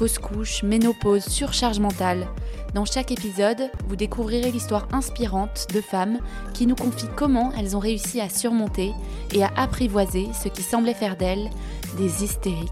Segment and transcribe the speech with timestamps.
[0.00, 2.26] fausse couche, ménopause, surcharge mentale.
[2.72, 6.20] Dans chaque épisode, vous découvrirez l'histoire inspirante de femmes
[6.54, 8.92] qui nous confient comment elles ont réussi à surmonter
[9.34, 11.50] et à apprivoiser ce qui semblait faire d'elles
[11.98, 12.70] des hystériques.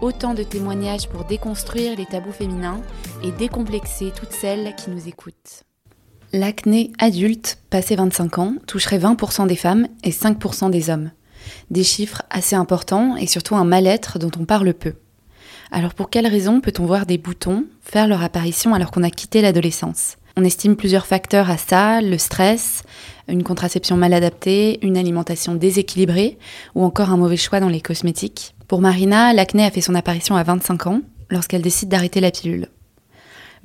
[0.00, 2.80] Autant de témoignages pour déconstruire les tabous féminins
[3.22, 5.64] et décomplexer toutes celles qui nous écoutent.
[6.32, 11.10] L'acné adulte, passé 25 ans, toucherait 20% des femmes et 5% des hommes.
[11.70, 14.94] Des chiffres assez importants et surtout un mal-être dont on parle peu.
[15.70, 19.42] Alors pour quelles raisons peut-on voir des boutons faire leur apparition alors qu'on a quitté
[19.42, 20.16] l'adolescence?
[20.36, 22.82] On estime plusieurs facteurs à ça, le stress,
[23.26, 26.38] une contraception mal adaptée, une alimentation déséquilibrée
[26.74, 28.54] ou encore un mauvais choix dans les cosmétiques.
[28.68, 31.00] Pour Marina, l'acné a fait son apparition à 25 ans
[31.30, 32.68] lorsqu'elle décide d'arrêter la pilule.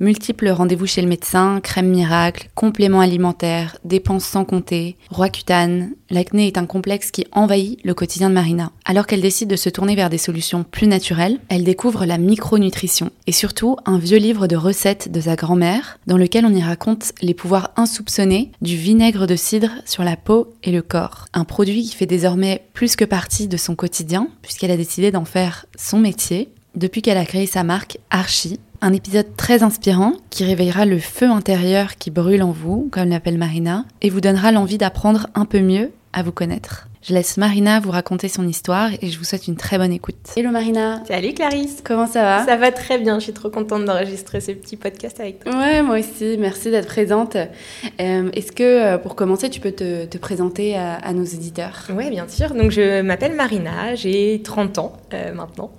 [0.00, 6.46] Multiples rendez-vous chez le médecin, crème miracle, compléments alimentaires, dépenses sans compter, roi cutane, l'acné
[6.46, 8.72] est un complexe qui envahit le quotidien de Marina.
[8.84, 13.10] Alors qu'elle décide de se tourner vers des solutions plus naturelles, elle découvre la micronutrition
[13.26, 17.12] et surtout un vieux livre de recettes de sa grand-mère dans lequel on y raconte
[17.22, 21.26] les pouvoirs insoupçonnés du vinaigre de cidre sur la peau et le corps.
[21.32, 25.24] Un produit qui fait désormais plus que partie de son quotidien puisqu'elle a décidé d'en
[25.24, 30.44] faire son métier depuis qu'elle a créé sa marque Archie un épisode très inspirant qui
[30.44, 34.76] réveillera le feu intérieur qui brûle en vous, comme l'appelle Marina, et vous donnera l'envie
[34.76, 36.88] d'apprendre un peu mieux à vous connaître.
[37.02, 40.14] Je laisse Marina vous raconter son histoire et je vous souhaite une très bonne écoute.
[40.36, 42.46] Hello Marina Salut Clarisse Comment ça va?
[42.46, 45.52] Ça va très bien, je suis trop contente d'enregistrer ce petit podcast avec toi.
[45.52, 47.34] Ouais, moi aussi, merci d'être présente.
[47.34, 51.88] Euh, est-ce que euh, pour commencer, tu peux te, présenter à, nos éditeurs?
[51.92, 52.54] Ouais, bien sûr.
[52.54, 55.72] Donc je m'appelle Marina, j'ai 30 ans euh, maintenant,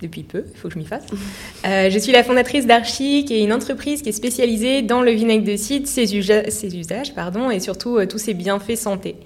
[0.00, 1.04] depuis peu, il faut que je m'y fasse.
[1.64, 5.44] je suis la fondatrice d'Archi, qui est une entreprise qui est spécialisée dans le vinaigre
[5.44, 9.16] de cidre, ses, ses usages pardon, et surtout tous ses bienfaits santé.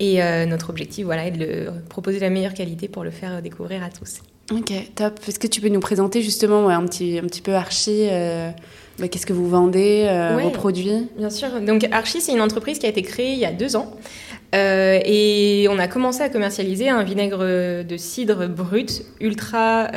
[0.00, 3.82] Et euh, notre objectif, voilà, est de proposer la meilleure qualité pour le faire découvrir
[3.82, 4.20] à tous.
[4.52, 5.18] Ok, top.
[5.26, 8.50] Est-ce que tu peux nous présenter justement un, petit, un petit peu Archie euh,
[8.98, 11.08] bah, Qu'est-ce que vous vendez, euh, vos produits?
[11.18, 11.60] Bien sûr.
[11.60, 13.92] Donc Archie, c'est une entreprise qui a été créée il y a deux ans.
[14.54, 17.44] et on a commencé à commercialiser un vinaigre
[17.84, 19.88] de cidre brut, ultra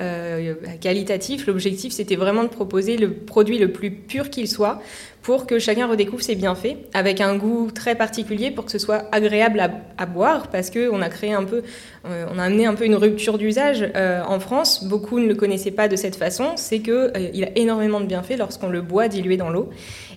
[0.81, 1.45] qualitatif.
[1.47, 4.81] L'objectif, c'était vraiment de proposer le produit le plus pur qu'il soit
[5.21, 9.05] pour que chacun redécouvre ses bienfaits, avec un goût très particulier pour que ce soit
[9.11, 9.61] agréable
[9.97, 11.61] à, boire, parce qu'on a créé un peu,
[12.05, 14.83] euh, on a amené un peu une rupture d'usage euh, en France.
[14.85, 16.53] Beaucoup ne le connaissaient pas de cette façon.
[16.55, 19.69] C'est que euh, a énormément de bienfaits lorsqu'on le boit dilué dans l'eau.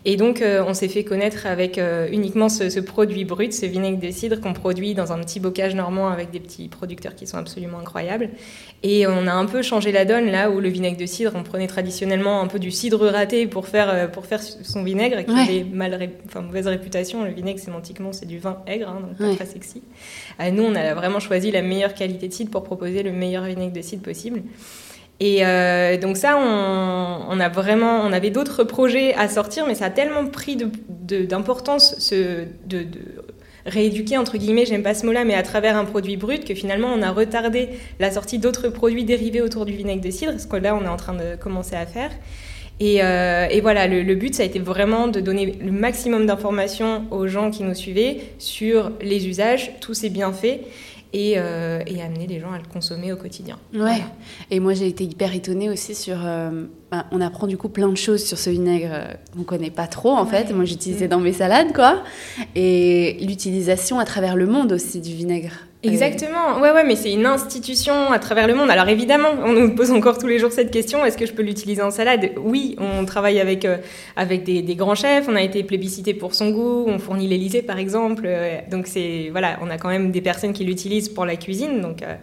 [0.05, 4.11] Et donc, on s'est fait connaître avec uniquement ce, ce, produit brut, ce vinaigre de
[4.11, 7.79] cidre qu'on produit dans un petit bocage normand avec des petits producteurs qui sont absolument
[7.79, 8.31] incroyables.
[8.83, 11.43] Et on a un peu changé la donne là où le vinaigre de cidre, on
[11.43, 15.65] prenait traditionnellement un peu du cidre raté pour faire, pour faire son vinaigre qui avait
[15.65, 17.25] mal enfin, mauvaise réputation.
[17.25, 19.83] Le vinaigre, sémantiquement, c'est du vin aigre, hein, donc pas très sexy.
[20.41, 23.45] Euh, nous, on a vraiment choisi la meilleure qualité de cidre pour proposer le meilleur
[23.45, 24.43] vinaigre de cidre possible.
[25.21, 29.87] Et euh, donc ça, on, a vraiment, on avait d'autres projets à sortir, mais ça
[29.87, 33.01] a tellement pris d'importance de, de, de,
[33.65, 36.89] rééduquer entre guillemets, j'aime pas ce mot-là, mais à travers un produit brut, que finalement
[36.89, 37.69] on a retardé
[38.01, 40.89] la sortie d'autres produits dérivés autour du vinaigre de cidre, ce que là on est
[40.89, 42.11] en train de commencer à faire.
[42.83, 47.27] Euh, et, voilà, le, but, ça a été vraiment de donner le maximum d'informations aux
[47.29, 50.61] gens qui nous suivaient sur les usages, tous ces bienfaits.
[51.15, 53.57] Et, euh, et, amener les gens à le consommer au quotidien.
[53.73, 54.03] Ouais.
[54.51, 56.17] Et moi, j'ai été hyper étonnée aussi sur.
[56.25, 58.91] Euh, bah, on apprend du coup plein de choses sur ce vinaigre
[59.37, 60.53] qu'on connaît pas trop en fait.
[60.53, 61.11] Moi, j'utilisais mm.
[61.11, 62.03] dans mes salades, quoi.
[62.57, 65.53] Et l'utilisation à travers le monde aussi du vinaigre.
[65.85, 66.61] Exactement.
[66.61, 68.71] Ouais, ouais, mais c'est une institution à travers le monde.
[68.71, 71.43] Alors évidemment, on nous pose encore tous les jours cette question est-ce que je peux
[71.43, 72.31] l'utiliser en salade?
[72.39, 73.79] Oui, on travaille avec euh,
[74.17, 75.27] avec des, grands chefs.
[75.29, 76.85] On a été plébiscité pour son goût.
[76.89, 78.25] On fournit l'Élysée, par exemple.
[78.27, 81.81] Euh, donc c'est voilà, on a quand même des personnes qui l'utilisent pour la cuisine.
[81.81, 82.15] Donc euh,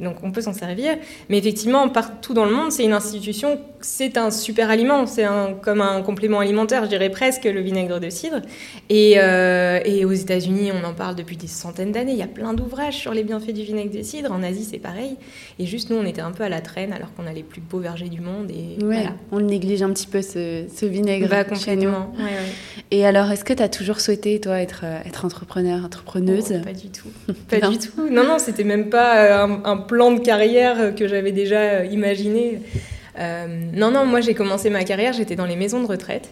[0.00, 0.96] donc on peut s'en servir.
[1.28, 5.54] Mais effectivement, partout dans le monde, c'est une institution, c'est un super aliment, c'est un,
[5.60, 8.40] comme un complément alimentaire, je dirais presque, le vinaigre de cidre.
[8.88, 12.12] Et, euh, et aux États-Unis, on en parle depuis des centaines d'années.
[12.12, 14.32] Il y a plein d'ouvrages sur les bienfaits du vinaigre de cidre.
[14.32, 15.16] En Asie, c'est pareil.
[15.58, 17.60] Et juste nous, on était un peu à la traîne alors qu'on a les plus
[17.60, 18.50] beaux vergers du monde.
[18.50, 19.14] Et voilà.
[19.32, 21.44] On néglige un petit peu ce, ce vinaigre bah,
[21.76, 21.90] nous.
[22.90, 26.54] Et alors, est-ce que tu as toujours souhaité, toi, être, être entrepreneur, entrepreneuse?
[26.54, 27.08] Oh, Pas du tout.
[27.48, 28.08] Pas du tout.
[28.10, 31.84] Non, non, c'était même pas euh, un, un plan de carrière que j'avais déjà euh,
[31.98, 32.60] imaginé.
[33.80, 36.28] non, non, moi j'ai commencé ma carrière, j'étais dans les maisons de retraite.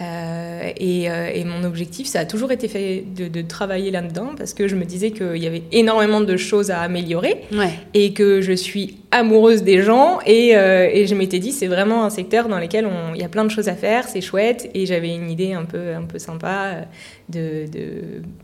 [0.00, 4.30] Euh, et, euh, et, mon objectif, ça a toujours été fait de, de travailler là-dedans
[4.36, 7.70] parce que je me disais qu'il y avait énormément de choses à améliorer Ouais.
[7.94, 12.04] et que je suis amoureuse des gens et, euh, et je m'étais dit c'est vraiment
[12.04, 14.86] un secteur dans lequel il y a plein de choses à faire, c'est chouette et
[14.86, 16.82] j'avais une idée un peu, un peu sympa euh,
[17.28, 17.90] de, de,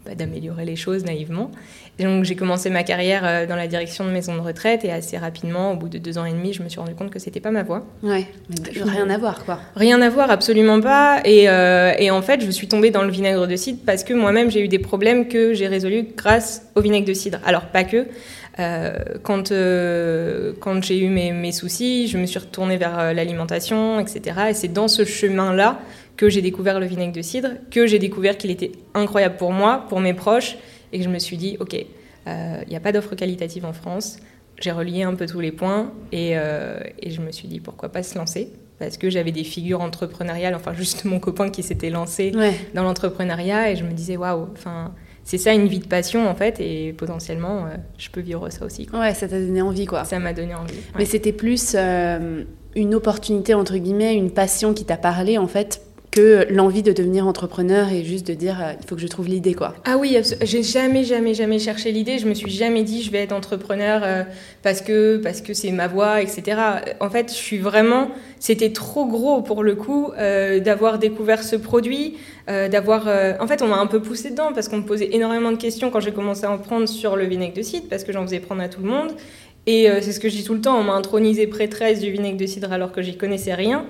[0.04, 1.52] bah, d'améliorer les choses naïvement.
[1.98, 4.90] Et donc j'ai commencé ma carrière euh, dans la direction de maison de retraite et
[4.90, 7.20] assez rapidement, au bout de deux ans et demi, je me suis rendu compte que
[7.20, 7.86] c'était pas ma voie.
[8.02, 8.26] Ouais.
[8.48, 9.60] Mais rien à voir, quoi.
[9.76, 11.20] Rien à voir, absolument pas.
[11.24, 14.12] Et, euh, et en fait, je suis tombée dans le vinaigre de cidre parce que
[14.12, 17.38] moi-même, j'ai eu des problèmes que j'ai résolus grâce au vinaigre de cidre.
[17.46, 18.06] Alors, pas que.
[18.60, 18.94] Euh,
[19.24, 24.36] quand euh, quand j'ai eu mes, mes soucis, je me suis retournée vers l'alimentation, etc.
[24.50, 25.80] Et c'est dans ce chemin-là
[26.16, 29.86] que j'ai découvert le vinaigre de cidre, que j'ai découvert qu'il était incroyable pour moi,
[29.88, 30.56] pour mes proches,
[30.94, 33.72] et que je me suis dit, OK, euh, il n'y a pas d'offre qualitative en
[33.74, 34.16] France.
[34.60, 37.88] J'ai relié un peu tous les points et, euh, et je me suis dit, pourquoi
[37.90, 38.50] pas se lancer?
[38.78, 42.54] Parce que j'avais des figures entrepreneuriales, enfin juste mon copain qui s'était lancé Ouais.
[42.74, 44.94] dans l'entrepreneuriat et je me disais waouh, enfin
[45.24, 48.64] c'est ça une vie de passion en fait et potentiellement euh, je peux vivre ça
[48.64, 48.86] aussi.
[48.86, 49.00] quoi.
[49.00, 50.04] Ouais, ça t'a donné envie, quoi.
[50.04, 50.74] Ça m'a donné envie.
[50.74, 50.80] ouais.
[50.98, 52.44] Mais c'était plus euh,
[52.76, 55.80] une opportunité, entre guillemets, une passion qui t'a parlé, en fait,
[56.14, 59.26] que l'envie de devenir entrepreneur et juste de dire, euh, il faut que je trouve
[59.26, 59.74] l'idée, quoi.
[59.84, 62.18] Ah oui, j'ai jamais, jamais, jamais cherché l'idée.
[62.18, 64.22] Je me suis jamais dit je vais être entrepreneur euh,
[64.62, 66.56] parce que parce que c'est ma voie, etc.
[67.00, 68.12] En fait, je suis vraiment.
[68.38, 72.16] C'était trop gros pour le coup euh, d'avoir découvert ce produit,
[72.46, 73.08] d'avoir.
[73.40, 75.90] En fait, on m'a un peu poussé dedans parce qu'on me posait énormément de questions
[75.90, 78.38] quand j'ai commencé à en prendre sur le vinaigre de cidre parce que j'en faisais
[78.38, 79.10] prendre à tout le monde.
[79.66, 82.10] Et euh, c'est ce que je dis tout le temps, on m'a intronisé prêtresse du
[82.10, 83.86] vinaigre de cidre alors que j'y connaissais rien.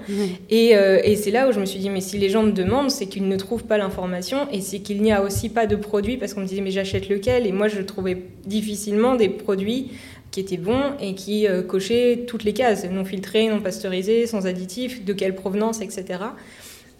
[0.49, 2.53] Et, euh, et c'est là où je me suis dit, mais si les gens me
[2.53, 5.75] demandent, c'est qu'ils ne trouvent pas l'information et c'est qu'il n'y a aussi pas de
[5.75, 7.47] produit parce qu'on me disait, mais j'achète lequel?
[7.47, 9.91] Et moi, je trouvais difficilement des produits
[10.31, 14.47] qui étaient bons et qui euh, cochaient toutes les cases, non filtrés, non pasteurisés, sans
[14.47, 16.21] additifs, de quelle provenance, etc.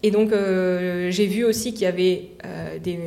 [0.03, 2.29] Et donc, j'ai vu aussi qu'il y avait
[2.83, 2.99] des,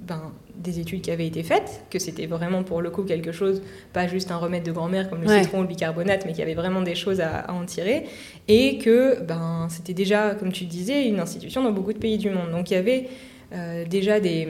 [0.00, 3.62] ben, des études qui avaient été faites, que c'était vraiment pour le coup quelque chose,
[3.92, 5.42] pas juste un remède de grand-mère comme le Ouais.
[5.42, 8.04] citron ou le bicarbonate, mais qu'il y avait vraiment des choses à, à en tirer.
[8.48, 12.30] Et que ben, c'était déjà, comme tu disais, une institution dans beaucoup de pays du
[12.30, 12.50] monde.
[12.52, 13.08] Donc, il y avait
[13.52, 14.46] euh, déjà des,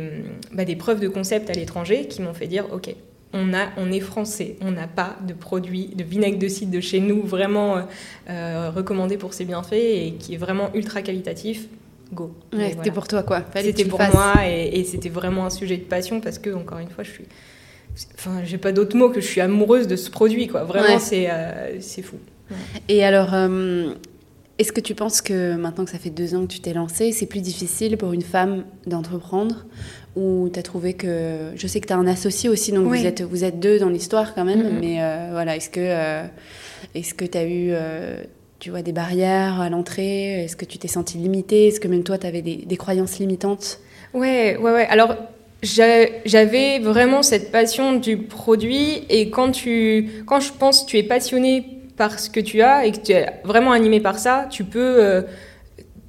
[0.52, 2.94] bah, des preuves de concept à l'étranger qui m'ont fait dire, OK,
[3.32, 6.80] on, a, on est français, on n'a pas de produit de vinaigre de cidre de
[6.80, 7.80] chez nous vraiment euh,
[8.28, 11.68] euh, recommandé pour ses bienfaits et qui est vraiment ultra qualitatif.
[12.12, 12.32] Go.
[12.52, 12.92] Ouais, c'était voilà.
[12.92, 13.44] pour toi, quoi.
[13.56, 14.12] C'était pour fasses.
[14.14, 17.10] moi et, et c'était vraiment un sujet de passion parce que, encore une fois, je
[17.10, 17.24] suis.
[18.14, 20.64] Enfin, j'ai pas d'autre mot que je suis amoureuse de ce produit, quoi.
[20.64, 20.98] Vraiment, Ouais.
[20.98, 22.16] c'est euh, c'est fou.
[22.88, 23.92] Et alors, euh,
[24.58, 27.12] est-ce que tu penses que maintenant que ça fait deux ans que tu t'es lancée,
[27.12, 29.66] c'est plus difficile pour une femme d'entreprendre
[30.16, 31.52] Ou tu as trouvé que.
[31.54, 33.00] Je sais que tu as un associé aussi, donc Oui.
[33.00, 36.24] vous, êtes, vous êtes deux dans l'histoire quand même, mais euh, voilà, est-ce que
[36.94, 37.72] est-ce que tu as eu.
[38.60, 42.04] Tu vois, des barrières à l'entrée Est-ce que tu t'es sentie limitée Est-ce que même
[42.04, 43.80] toi, tu avais des, des croyances limitantes?
[44.14, 44.86] Ouais, ouais, ouais.
[44.90, 45.16] Alors,
[45.62, 50.98] j'a- j'avais vraiment cette passion du produit et quand tu, quand je pense que tu
[50.98, 51.64] es passionné
[51.96, 54.78] par ce que tu as et que tu es vraiment animé par ça, tu peux,
[55.02, 55.22] euh,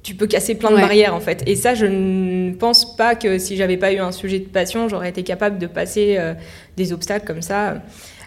[0.02, 0.80] tu peux casser plein de Ouais.
[0.82, 1.42] barrières en fait.
[1.46, 4.88] Et ça, je ne pense pas que si j'avais pas eu un sujet de passion,
[4.88, 6.34] j'aurais été capable de passer euh,
[6.76, 7.82] des obstacles comme ça.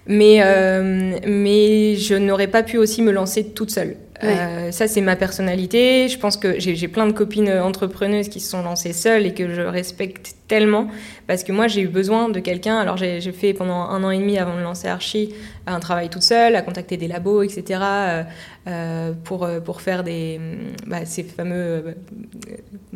[0.08, 3.98] Mais, euh, mais je n'aurais pas pu aussi me lancer toute seule.
[4.24, 6.08] Euh, ça, c'est ma personnalité.
[6.08, 9.54] Je pense que j'ai plein de copines entrepreneuses qui se sont lancées seules et que
[9.54, 10.88] je respecte tellement
[11.28, 12.78] parce que moi, j'ai eu besoin de quelqu'un.
[12.78, 15.34] Alors, j'ai fait pendant un an et demi avant de lancer Archie
[15.68, 17.80] un travail toute seule, à contacter des labos, etc.
[17.82, 18.24] euh,
[18.68, 20.40] euh, pour, pour faire des,
[20.86, 21.96] bah, ces, fameux,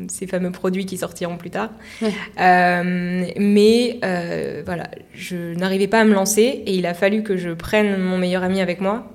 [0.08, 1.72] ces fameux produits qui sortiront plus tard.
[2.02, 2.14] Ouais.
[2.40, 4.00] Euh, mais
[4.66, 8.18] voilà, je n'arrivais pas à me lancer et il a fallu que je prenne mon
[8.18, 9.08] meilleur ami avec moi.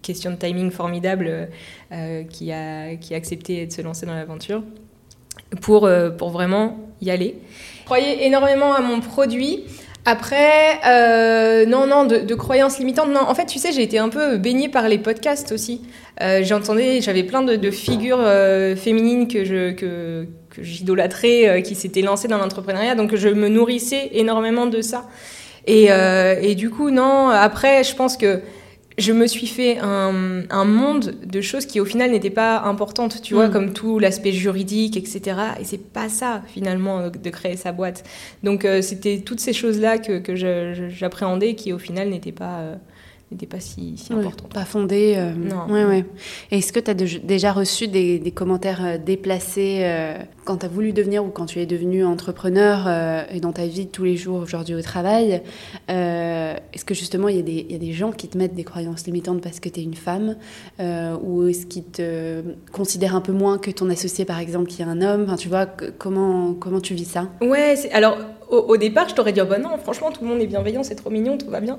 [0.00, 1.48] Euh, question de timing formidable
[1.92, 4.62] euh, qui, a, qui a accepté de se lancer dans l'aventure
[5.60, 7.36] pour, euh, pour vraiment y aller.
[7.80, 9.64] Je croyais énormément à mon produit.
[10.06, 13.10] Après, euh, non, non, de, croyances limitantes.
[13.10, 15.82] Non, en fait, tu sais, j'ai été un peu baignée par les podcasts aussi.
[16.22, 21.74] Euh, J'entendais, j'avais plein de, figures euh, féminines que je que, que j'idolâtrais, euh, qui
[21.74, 25.04] s'étaient lancées dans l'entrepreneuriat, donc je me nourrissais énormément de ça.
[25.66, 27.28] Et, euh, et du coup, non.
[27.28, 28.40] Après, je pense que
[29.00, 33.22] je me suis fait un, un monde de choses qui au final n'étaient pas importantes,
[33.22, 33.52] tu vois, Mm.
[33.52, 35.20] comme tout l'aspect juridique, etc.
[35.60, 38.04] Et c'est pas ça finalement de créer sa boîte.
[38.42, 42.32] Donc euh, c'était toutes ces choses-là que, que je- je- j'appréhendais qui au final n'étaient
[42.32, 42.74] pas, euh,
[43.30, 44.52] n'était pas si, si importante.
[44.52, 45.14] Pas fondée.
[45.16, 45.72] Euh, non.
[45.72, 46.04] Ouais, ouais.
[46.50, 50.68] Est-ce que tu as déjà reçu des, des commentaires euh, déplacés euh, quand tu as
[50.68, 52.88] voulu devenir ou quand tu es devenu entrepreneur
[53.32, 55.42] et dans ta vie de tous les jours aujourd'hui au travail
[55.88, 59.40] Est-ce que justement il y, y, a des gens qui te mettent des croyances limitantes
[59.42, 60.36] parce que tu es une femme
[60.80, 64.86] Ou est-ce qu'ils te considèrent un peu moins que ton associé par exemple qui est
[64.86, 65.24] un homme?
[65.24, 67.28] Enfin, Tu vois, comment, comment tu vis ça?
[67.40, 68.18] Ouais, alors
[68.50, 70.94] au, départ, je t'aurais dit, oh bah non, franchement, tout le monde est bienveillant, c'est
[70.94, 71.78] trop mignon, tout va bien.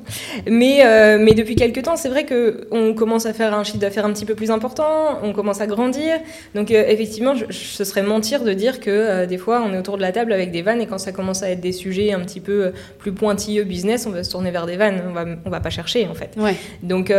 [0.49, 4.05] Mais, euh, mais depuis quelques temps, c'est vrai qu'on commence à faire un chiffre d'affaires
[4.05, 6.19] un petit peu plus important, on commence à grandir.
[6.55, 9.77] Donc, euh, effectivement, je, ce serait mentir de dire que euh, des fois, on est
[9.77, 12.13] autour de la table avec des vannes et quand ça commence à être des sujets
[12.13, 15.25] un petit peu plus pointilleux business, on va se tourner vers des vannes, on va,
[15.45, 16.35] on va pas chercher en fait.
[16.37, 16.55] Ouais.
[16.83, 17.11] Donc,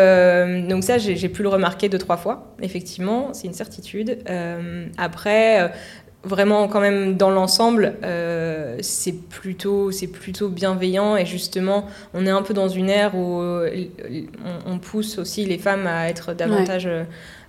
[0.68, 4.18] donc ça, j'ai pu le remarquer deux, trois fois, effectivement, c'est une certitude.
[4.96, 5.70] après,
[6.24, 12.30] vraiment quand même dans l'ensemble, euh, c'est plutôt c'est plutôt bienveillant et justement on est
[12.30, 13.86] un peu dans une ère où euh,
[14.66, 16.88] on, pousse aussi les femmes à être davantage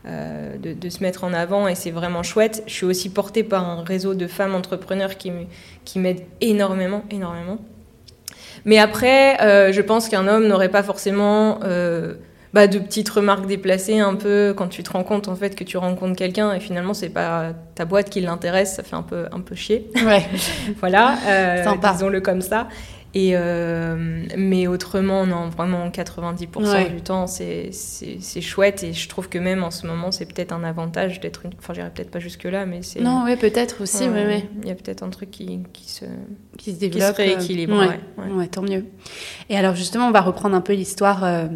[0.05, 2.63] euh, de, se mettre en avant et c'est vraiment chouette.
[2.67, 5.31] Je suis aussi portée par un réseau de femmes entrepreneurs qui
[5.85, 7.59] qui m'aident énormément énormément.
[8.65, 9.37] Mais après,
[9.73, 11.59] je pense qu'un homme n'aurait pas forcément
[12.53, 15.63] bah, de petites remarques déplacées un peu quand tu te rends compte en fait que
[15.63, 19.25] tu rencontres quelqu'un et finalement c'est pas ta boîte qui l'intéresse, ça fait un peu
[19.31, 19.89] un peu chier.
[20.05, 20.23] Ouais.
[20.79, 22.67] voilà, euh, disons-le comme ça.
[23.15, 27.71] Et euh, mais autrement, non, vraiment 90% du temps, c'est
[28.41, 28.83] chouette.
[28.83, 31.51] Et je trouve que même en ce moment, c'est peut-être un avantage d'être une.
[31.59, 33.01] Enfin, j'irai peut-être pas jusque-là, mais c'est.
[33.01, 34.49] Non, ouais, peut-être aussi, ouais, ouais.
[34.63, 36.05] Il y a peut-être un truc qui, qui, se,
[36.57, 37.15] qui se développe.
[37.15, 37.77] Qui se rééquilibre.
[37.77, 38.47] Ouais, ouais.
[38.47, 38.85] tant mieux.
[39.49, 41.23] Et alors, justement, on va reprendre un peu l'histoire.
[41.23, 41.47] Euh,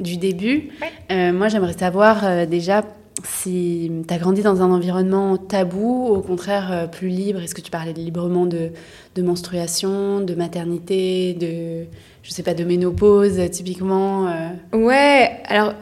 [0.00, 0.70] du début.
[1.10, 2.84] Euh, moi, j'aimerais savoir euh, déjà
[3.24, 7.40] si tu as grandi dans un environnement tabou, au contraire euh, plus libre.
[7.40, 8.72] Est-ce que tu parlais librement de,
[9.14, 11.86] de, menstruation, de maternité, de,
[12.22, 14.28] je sais pas, de ménopause typiquement
[14.72, 15.72] Ouais, alors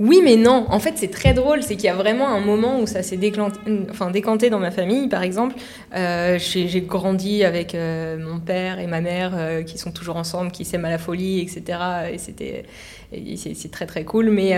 [0.00, 0.66] oui, mais non.
[0.68, 1.62] En fait, c'est très drôle.
[1.62, 3.18] C'est qu'il y a vraiment un moment où ça s'est
[3.90, 5.56] enfin, décanté dans ma famille, par exemple.
[5.94, 10.64] Euh, j'ai grandi avec euh, mon père et ma mère qui sont toujours ensemble, qui
[10.64, 11.78] s'aiment à la folie, etc.
[12.12, 12.64] Et c'était.
[13.36, 14.54] C'est très très cool, mais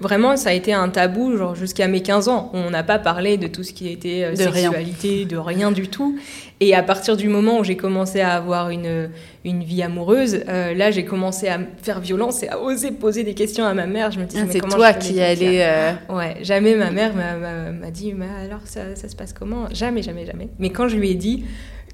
[0.00, 2.50] vraiment ça a été un tabou genre jusqu'à mes 15 ans.
[2.54, 6.18] On n'a pas parlé de tout ce qui était sexualité, de rien du tout.
[6.60, 9.10] Et à partir du moment où j'ai commencé à avoir une,
[9.44, 13.34] une vie amoureuse, euh, là j'ai commencé à faire violence et à oser poser des
[13.34, 14.10] questions à ma mère.
[14.10, 15.60] Je me disais, ah, c'est toi qui allais.
[15.62, 19.66] Euh, ouais, jamais ma mère m'a dit, mais alors ça, ça se passe comment?
[19.72, 20.48] Jamais, jamais, jamais.
[20.58, 21.44] Mais quand je lui ai dit,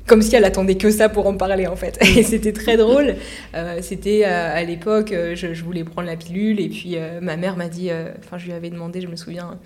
[0.06, 1.98] comme si elle attendait que ça pour en parler en fait.
[2.16, 3.16] Et c'était très drôle.
[3.54, 7.36] Euh, c'était euh, à l'époque, euh, je, je, voulais prendre la pilule et puis ma
[7.36, 9.58] mère m'a dit, enfin je lui avais demandé, je me souviens,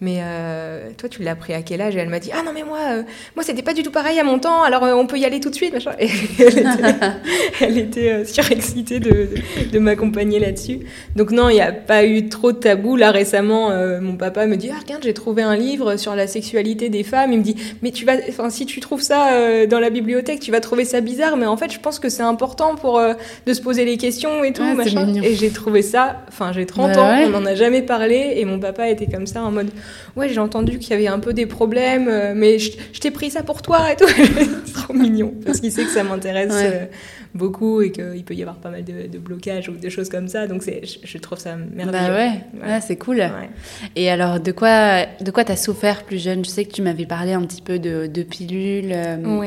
[0.00, 0.20] mais
[0.96, 1.94] toi tu l'as pris à quel âge?
[1.96, 2.78] Et elle m'a dit, ah non mais moi,
[3.36, 5.50] moi c'était pas du tout pareil à mon temps, alors on peut y aller tout
[5.50, 5.72] de suite.
[5.72, 5.92] Machin.
[5.98, 6.08] Et
[7.60, 9.28] elle était, était surexcitée de,
[9.72, 10.80] de, m'accompagner là-dessus.
[11.16, 12.96] Donc non, il n'y a pas eu trop de tabou.
[12.96, 13.70] Là récemment,
[14.00, 17.32] mon papa me dit, ah regarde, j'ai trouvé un livre sur la sexualité des femmes.
[17.32, 20.50] Il me dit, mais tu vas, enfin si tu trouves ça dans la bibliothèque, tu
[20.50, 23.14] vas trouver ça bizarre, mais en fait, je pense que c'est important pour euh,
[23.46, 24.62] de se poser les questions et tout.
[24.62, 25.14] machin.
[25.22, 28.44] Et j'ai trouvé ça, enfin, j'ai 30 bah ans, on n'en a jamais parlé, et
[28.44, 29.70] mon papa était comme ça en mode,
[30.16, 33.30] ouais, j'ai entendu qu'il y avait un peu des problèmes, euh, mais je, t'ai pris
[33.30, 34.08] ça pour toi et tout.
[34.64, 36.86] c'est trop mignon, parce qu'il sait que ça m'intéresse euh,
[37.34, 40.46] beaucoup et qu'il peut y avoir pas mal de, blocages ou de choses comme ça.
[40.46, 41.92] Donc, c'est, je, trouve ça merveilleux.
[41.92, 42.80] Bah ouais, ouais.
[42.80, 43.22] c'est cool.
[43.96, 46.44] Et alors, de quoi, de quoi t'as souffert plus jeune?
[46.44, 48.94] Je sais que tu m'avais parlé un petit peu de, de pilules,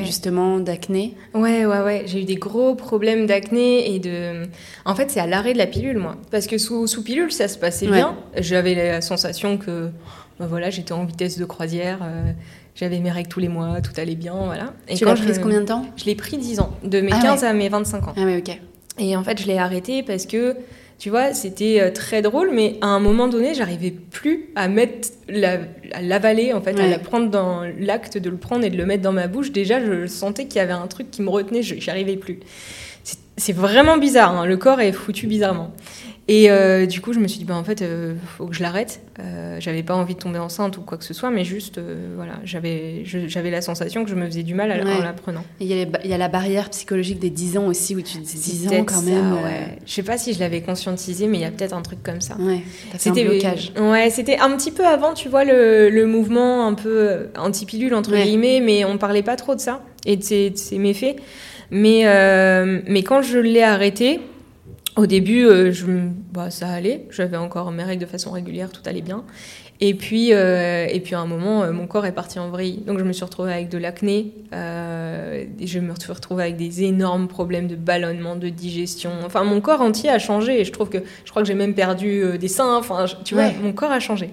[0.04, 2.04] justement d'acné Ouais, ouais, ouais.
[2.06, 4.44] J'ai eu des gros problèmes d'acné et de.
[4.86, 6.18] En fait, c'est à l'arrêt de la pilule, moi.
[6.32, 8.16] Parce que sous, sous pilule, ça se passait bien.
[8.38, 9.90] J'avais la sensation que
[10.40, 12.00] bah voilà, j'étais en vitesse de croisière.
[12.04, 12.32] Euh,
[12.76, 14.74] j'avais mes règles tous les mois, tout allait bien, voilà.
[14.88, 17.44] Et tu l'as prise combien de temps Je l'ai pris 10 ans, de mes 15
[17.44, 18.14] ah à mes 25 ans.
[18.16, 18.60] Ah ouais, ok.
[19.00, 20.56] Et en fait, je l'ai arrêté parce que
[21.00, 25.10] tu vois, c'était euh, très drôle, mais à un moment donné, j'arrivais plus à mettre
[25.30, 25.60] la,
[25.94, 28.86] à l'avaler, en fait, à la prendre dans l'acte de le prendre et de le
[28.86, 29.52] mettre dans ma bouche.
[29.52, 32.40] Déjà, je sentais qu'il y avait un truc qui me retenait, j'y arrivais plus.
[33.38, 34.48] C'est vraiment bizarre, hein.
[34.48, 35.72] le corps est foutu bizarrement.
[36.30, 38.56] Et euh, du coup, je me suis dit, bah, en fait, il euh, faut que
[38.56, 39.00] je l'arrête.
[39.20, 41.80] Euh, j'avais pas envie de tomber enceinte ou quoi que ce soit, mais juste,
[42.16, 45.44] voilà, j'avais, j'avais la sensation que je me faisais du mal en la prenant.
[45.62, 48.84] Il y, a la barrière psychologique des 10 ans aussi, où tu dis 10 ans
[48.86, 49.34] quand même.
[49.34, 49.78] ouais.
[49.86, 52.22] Je sais pas si je l'avais conscientisé, mais il y a peut-être un truc comme
[52.22, 52.36] ça.
[52.40, 52.62] Ouais,
[52.98, 53.72] c'était un blocage.
[53.80, 58.16] Ouais, c'était un petit peu avant, tu vois, le, le mouvement un peu anti-pilule, entre
[58.16, 61.16] guillemets, mais on parlait pas trop de ça et de ses, de ses méfaits.
[61.72, 62.04] Mais,
[62.86, 64.20] mais quand je l'ai arrêté,
[64.98, 65.86] au début, euh, je,
[66.34, 67.06] bah, ça allait.
[67.12, 69.24] J'avais encore mes règles de façon régulière, tout allait bien.
[69.80, 72.82] Et puis, euh, et puis à un moment, euh, mon corps est parti en vrille.
[72.88, 74.34] Donc je me suis retrouvée avec de l'acné.
[74.52, 79.12] je me suis retrouvée avec des énormes problèmes de ballonnement, de digestion.
[79.24, 80.62] Enfin, mon corps entier a changé.
[80.62, 82.76] Et je trouve que, je crois que j'ai même perdu des seins.
[82.76, 84.32] Enfin, tu vois, mon corps a changé.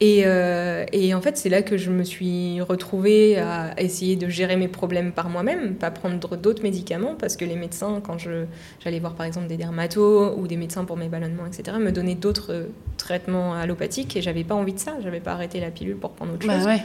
[0.00, 4.56] Euh, et, en fait, c'est là que je me suis retrouvée à essayer de gérer
[4.56, 9.14] mes problèmes par moi-même, pas prendre d'autres médicaments, parce que les médecins, quand j'allais voir
[9.14, 12.66] par exemple des dermatos ou des médecins pour mes ballonnements, etc., me donnaient d'autres euh,
[12.96, 16.34] traitements allopathiques et j'avais pas envie de ça, j'avais pas arrêté la pilule pour prendre
[16.34, 16.80] autre bah chose.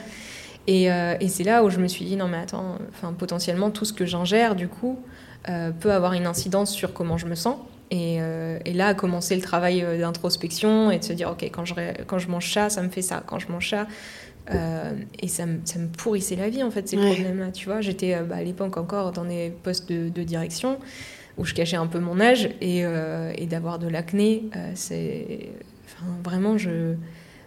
[0.70, 2.78] Euh, et, c'est là où je me suis dit, non mais attends,
[3.18, 4.98] potentiellement tout ce que j'ingère, du coup,
[5.82, 7.58] peut avoir une incidence sur comment je me sens.
[7.94, 11.66] Euh, et, là a commencé le travail euh, d'introspection et de se dire, ok, quand
[11.66, 11.74] je,
[12.08, 13.24] quand je mange ça, ça me fait ça.
[13.26, 13.88] Quand je mange ça,
[14.52, 17.52] euh, et ça me, ça me, pourrissait la vie, en fait, ces problèmes-là.
[17.52, 20.80] Tu vois, j'étais bah, à l'époque encore dans des postes de, direction
[21.38, 22.84] où je cachais un peu mon âge et,
[23.36, 24.44] et d'avoir de l'acné,
[24.76, 25.50] c'est.
[25.86, 26.96] Enfin, vraiment, je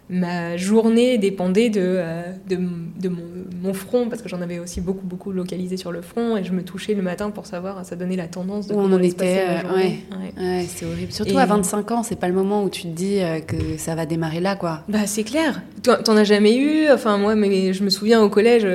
[0.09, 2.57] ma journée dépendait de, euh, de,
[3.01, 6.45] de mon, front, parce que j'en avais aussi beaucoup, beaucoup localisé sur le front, et
[6.45, 9.01] je me touchais le matin pour savoir, ça donnait la tendance de où on en
[9.01, 9.45] était.
[9.45, 9.97] Euh, ouais.
[10.39, 10.65] ouais.
[10.69, 11.11] c'est horrible.
[11.11, 13.93] Surtout à 25 ans, c'est pas le moment où tu te dis euh, que ça
[13.95, 14.83] va démarrer là, quoi.
[14.87, 15.61] Bah, c'est clair.
[15.83, 16.89] T'en as jamais eu?
[16.89, 18.65] Enfin, moi, mais, je me souviens au collège,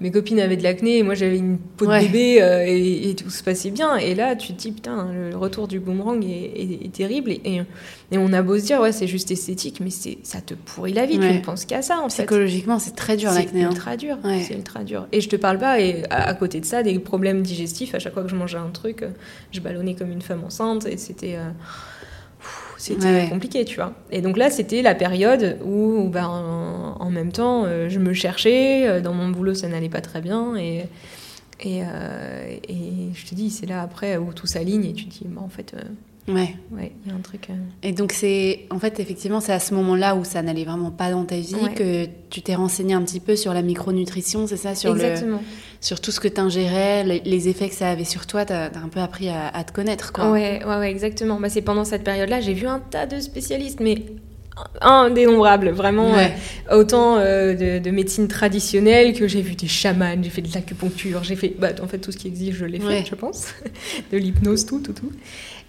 [0.00, 2.36] mes copines avaient de l'acné, et moi j'avais une peau de bébé,
[2.66, 3.96] et, tout se passait bien.
[3.96, 7.30] Et là, tu te dis, putain, le retour du boomerang est, terrible.
[7.30, 7.62] Et,
[8.12, 11.06] et, on a beau se dire, ouais, c'est juste esthétique, mais ça te pourrit la
[11.06, 13.60] vie, tu ne penses qu'à ça en Psychologiquement, c'est très dur l'acné.
[13.60, 13.70] C'est hein.
[13.70, 15.06] ultra dur, c'est ultra dur.
[15.12, 18.14] Et je te parle pas, et à, côté de ça, des problèmes digestifs, à chaque
[18.14, 19.10] fois que je mangeais un truc, euh,
[19.52, 21.36] je ballonnais comme une femme enceinte, et c'était...
[21.36, 21.50] Euh,
[22.76, 23.94] c'était compliqué, tu vois.
[24.10, 29.00] Et donc là, c'était la période où, ben, en, même temps, euh, je me cherchais,
[29.00, 30.84] dans mon boulot, ça n'allait pas très bien, et,
[31.60, 35.24] et, et je te dis, c'est là après où tout s'aligne, et tu te dis,
[35.26, 35.74] bah, en fait,
[36.26, 36.54] Ouais.
[36.70, 37.48] Ouais, il y a un truc.
[37.50, 37.54] Euh.
[37.82, 38.66] Et donc, c'est.
[38.70, 41.54] En fait, effectivement, c'est à ce moment-là où ça n'allait vraiment pas dans ta vie
[41.74, 45.38] que tu t'es renseigné un petit peu sur la micronutrition, c'est ça sur Exactement.
[45.38, 45.42] Le,
[45.80, 48.70] sur tout ce que tu ingérais, les, effets que ça avait sur toi, tu as,
[48.74, 50.30] un peu appris à, te connaître, quoi.
[50.30, 51.38] Ouais, ouais, ouais exactement.
[51.38, 54.02] Bah, c'est pendant cette période-là, j'ai vu un tas de spécialistes, mais
[54.80, 56.14] indénombrable, vraiment.
[56.16, 56.28] Euh,
[56.70, 61.36] autant euh, de, médecine traditionnelle que j'ai vu des chamans, j'ai fait de l'acupuncture, j'ai
[61.36, 61.54] fait.
[61.58, 63.52] Bah, en fait, tout ce qui existe, je l'ai fait, je pense.
[64.12, 65.12] de l'hypnose, tout, tout, tout.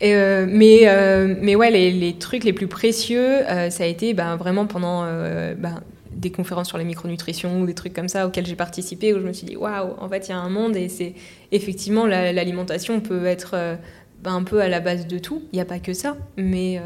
[0.03, 4.13] Euh, mais, euh, mais ouais, les, les, trucs les plus précieux, euh, ça a été
[4.13, 5.81] ben, vraiment pendant ben,
[6.11, 9.27] des conférences sur la micronutrition ou des trucs comme ça auxquels j'ai participé, où je
[9.27, 11.13] me suis dit, waouh, en fait, il y a un monde et c'est
[11.51, 13.77] effectivement l'alimentation peut être
[14.21, 15.43] ben, un peu à la base de tout.
[15.51, 16.81] Il n'y a pas que ça, mais,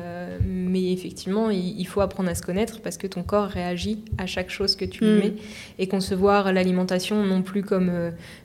[0.48, 4.50] mais effectivement, il, faut apprendre à se connaître parce que ton corps réagit à chaque
[4.50, 5.20] chose que tu lui mm.
[5.20, 5.34] mets
[5.78, 7.92] et concevoir l'alimentation non plus comme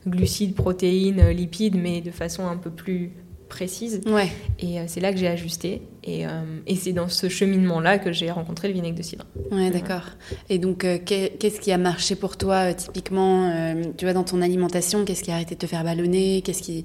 [0.06, 3.12] glucides, protéines, lipides, mais de façon un peu plus
[3.54, 4.00] précise.
[4.06, 4.30] Ouais.
[4.58, 5.82] Et euh, c'est là que j'ai ajusté.
[6.02, 6.30] Et, euh,
[6.66, 9.26] et c'est dans ce cheminement-là que j'ai rencontré le vinaigre de cidre.
[9.52, 10.02] Ouais, d'accord.
[10.50, 15.04] Et donc, euh, qu'est-ce qui a marché pour toi, typiquement, tu vois, dans ton alimentation?
[15.04, 16.42] Qu'est-ce qui a arrêté de te faire ballonner?
[16.44, 16.84] Qu'est-ce qui...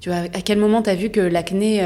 [0.00, 1.82] Tu vois, à quel moment tu as vu que l'acné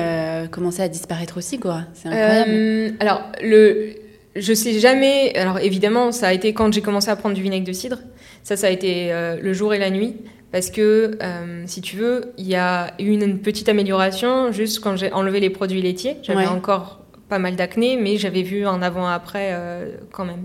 [0.51, 1.83] commençait à disparaître aussi, quoi?
[1.95, 2.97] C'est incroyable.
[3.01, 3.95] alors, le...
[4.37, 5.33] Je sais jamais.
[5.37, 7.99] Alors évidemment, ça a été quand j'ai commencé à prendre du vinaigre de cidre.
[8.43, 10.17] Ça, ça a été le jour et la nuit.
[10.55, 14.95] Parce que, euh, si tu veux, il y a eu une, petite amélioration juste quand
[14.95, 16.19] j'ai enlevé les produits laitiers.
[16.23, 20.45] J'avais encore pas mal d'acné, mais j'avais vu un avant-après euh, quand même.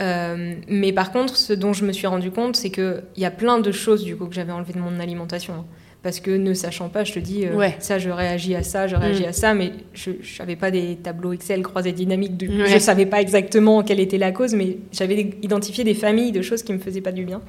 [0.00, 3.30] Euh, mais par contre, ce dont je me suis rendu compte, c'est qu'il y a
[3.30, 5.66] plein de choses du coup que j'avais enlevées de mon alimentation.
[6.02, 7.44] Parce que ne sachant pas, je te dis,
[7.78, 9.28] ça, je réagis à ça, je réagis mm.
[9.28, 12.32] à ça, mais je n'avais pas des tableaux Excel croisés dynamiques.
[12.40, 16.40] Je ne savais pas exactement quelle était la cause, mais j'avais identifié des familles de
[16.40, 17.42] choses qui ne me faisaient pas du bien.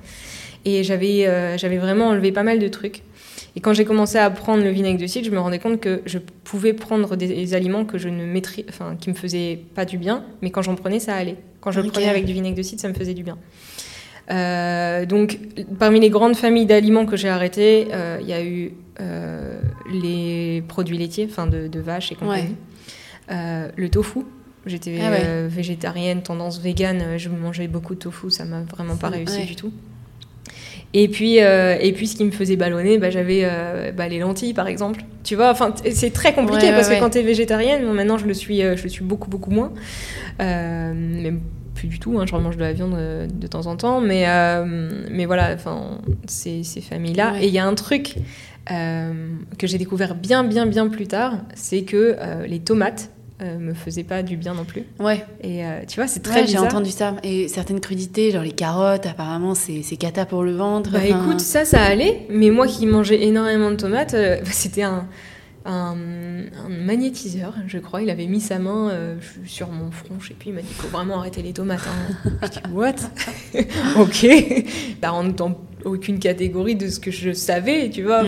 [0.66, 3.04] Et j'avais euh, j'avais vraiment enlevé pas mal de trucs.
[3.56, 6.02] Et quand j'ai commencé à prendre le vinaigre de cidre, je me rendais compte que
[6.06, 9.98] je pouvais prendre des, aliments que je ne maîtrise, enfin, qui me faisaient pas du
[9.98, 11.38] bien, mais quand j'en prenais, ça allait.
[11.60, 13.38] Quand je le prenais avec du vinaigre de cidre, ça me faisait du bien.
[14.30, 15.40] Euh, donc,
[15.80, 18.74] parmi les grandes familles d'aliments que j'ai arrêtées, euh, il y a eu
[19.92, 22.56] les produits laitiers, enfin de, de vaches et compagnie.
[23.30, 24.20] le tofu.
[24.68, 29.46] J'étais ah végétarienne, tendance végane, je mangeais beaucoup de tofu, ça m'a vraiment pas réussi
[29.46, 29.72] du tout.
[31.00, 34.18] Et puis, euh, et puis, ce qui me faisait ballonner, bah, j'avais euh, bah, les
[34.18, 35.02] lentilles, par exemple.
[35.24, 38.34] Tu vois, enfin, c'est très compliqué parce que quand tu es végétarienne, maintenant je le
[38.34, 39.72] suis, euh, je le suis beaucoup, beaucoup moins.
[40.40, 41.42] même
[41.76, 42.98] plus du tout, hein, je remange de la viande
[43.32, 44.02] de temps en temps.
[44.02, 44.26] Mais,
[45.12, 47.36] mais voilà, enfin, ces, ces familles-là.
[47.42, 48.16] Et il y a un truc
[48.66, 54.04] que j'ai découvert bien, bien, bien plus tard, c'est que les tomates, euh, me faisait
[54.04, 54.84] pas du bien non plus.
[55.00, 55.24] Ouais.
[55.42, 57.18] Et euh, tu vois, c'est très ouais, J'ai entendu ça.
[57.22, 60.90] Et certaines crudités, genre les carottes, apparemment, c'est cata pour le ventre.
[60.90, 62.26] Bah écoute, ça, ça allait.
[62.32, 65.08] Mais moi qui mangeais énormément de tomates, euh, bah, c'était un,
[65.66, 65.96] un,
[66.68, 68.02] magnétiseur, je crois.
[68.02, 68.92] Il avait mis sa main
[69.46, 70.50] sur mon front, je sais plus.
[70.50, 71.88] Il m'a dit faut vraiment arrêter les tomates.
[71.88, 72.32] Hein.
[72.42, 72.96] je dis what?
[74.00, 74.26] Ok.
[75.04, 78.24] Rentre dans aucune catégorie de ce que je savais, tu vois.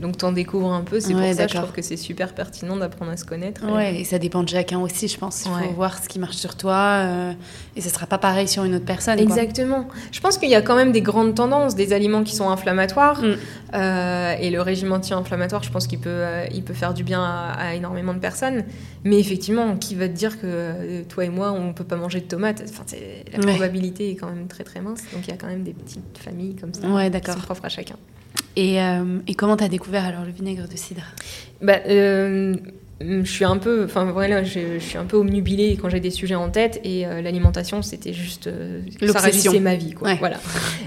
[0.00, 2.76] Donc t'en découvres un peu, c'est pour ça que je trouve que c'est super pertinent
[2.76, 3.64] d'apprendre à se connaître.
[3.72, 5.44] Ouais, et ça dépend de chacun aussi, je pense.
[5.46, 7.32] Il faut voir ce qui marche sur toi, euh,
[7.76, 9.18] et ce sera pas pareil sur une autre personne.
[9.18, 9.88] Exactement.
[10.12, 13.22] Je pense qu'il y a quand même des grandes tendances, des aliments qui sont inflammatoires,
[13.22, 13.36] mm.
[13.74, 17.22] euh, et le régime anti-inflammatoire, je pense qu'il peut, euh, il peut faire du bien
[17.24, 18.64] à, énormément de personnes.
[19.04, 22.26] Mais effectivement, qui va te dire que toi et moi, on peut pas manger de
[22.26, 22.62] tomates?
[22.68, 22.84] Enfin,
[23.32, 25.72] La probabilité est quand même très très mince, donc il y a quand même des
[25.72, 27.96] petites familles comme ça ouais, qui sont propres à chacun.
[28.56, 31.02] Et, euh, et comment t'as découvert alors le vinaigre de cidre?
[31.60, 32.56] Bah, euh,
[33.00, 36.34] je suis un peu, enfin voilà, je, suis un peu omnubilée quand j'ai des sujets
[36.34, 38.48] en tête et euh, l'alimentation c'était juste,
[39.06, 40.14] ça régissait ma vie quoi.
[40.14, 40.38] Voilà.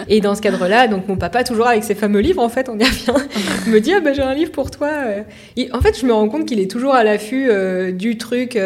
[0.07, 2.79] Et dans ce cadre-là, donc mon papa toujours avec ses fameux livres en fait, on
[2.79, 3.13] y revient,
[3.67, 4.89] me dit ah bah, j'ai un livre pour toi.
[5.71, 7.49] en fait, je me rends compte qu'il est toujours à l'affût
[7.93, 8.59] du truc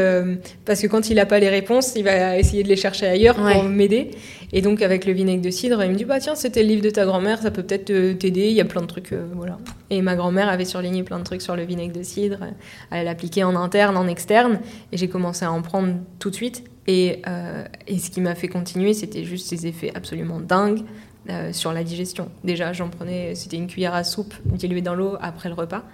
[0.66, 3.36] parce que quand il n'a pas les réponses, il va essayer de les chercher ailleurs
[3.36, 4.12] pour m'aider.
[4.56, 6.84] Et donc, avec le vinaigre de cidre, il me dit Bah, tiens, c'était le livre
[6.84, 7.88] de ta grand-mère, ça peut peut-être
[8.20, 8.50] t'aider.
[8.50, 9.12] Il y a plein de trucs.
[9.12, 9.58] Euh, voilà.
[9.90, 12.38] Et ma grand-mère avait surligné plein de trucs sur le vinaigre de cidre.
[12.92, 14.60] Elle l'appliquait en interne, en externe.
[14.92, 16.66] Et j'ai commencé à en prendre tout de suite.
[16.86, 20.82] Et, euh, et ce qui m'a fait continuer, c'était juste ces effets absolument dingues.
[21.30, 22.30] Euh, sur la digestion.
[22.44, 25.86] Déjà, j'en prenais, c'était une cuillère à soupe diluée dans l'eau après le repas,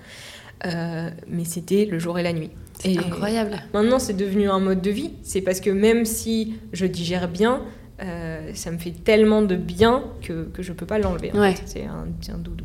[0.65, 2.49] mais c'était le jour et la nuit.
[2.79, 3.61] C'est incroyable.
[3.73, 5.11] Maintenant, c'est devenu un mode de vie.
[5.21, 7.61] C'est parce que même si je digère bien,
[8.01, 11.31] euh, ça me fait tellement de bien que, que je peux pas l'enlever.
[11.65, 12.63] C'est un, un, doudou.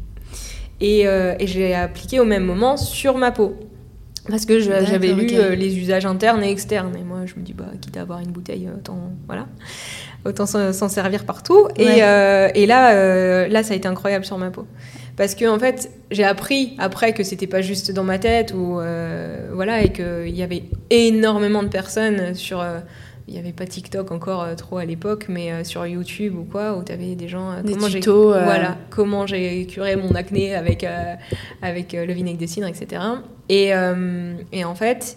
[0.80, 3.56] Et, euh, et j'ai appliqué au même moment sur ma peau.
[4.28, 6.96] Parce que j'avais lu euh, les usages internes et externes.
[6.96, 9.46] Et moi, je me dis, bah, quitte à avoir une bouteille, autant, voilà,
[10.24, 11.68] autant s'en servir partout.
[11.76, 14.66] Et, et là, là, ça a été incroyable sur ma peau.
[15.16, 18.80] Parce que, en fait, j'ai appris après que c'était pas juste dans ma tête, ou,
[19.52, 22.64] voilà, et qu'il y avait énormément de personnes sur
[23.26, 26.44] il n'y avait pas TikTok encore euh, trop à l'époque, mais euh, sur YouTube ou
[26.44, 27.52] quoi, où tu avais des gens.
[27.52, 30.87] Euh, des comment tutos, Voilà, comment j'ai curé mon acné avec,
[31.62, 33.02] avec le vinaigre de cidre, etc.
[33.48, 33.72] Et,
[34.52, 35.16] et, en fait,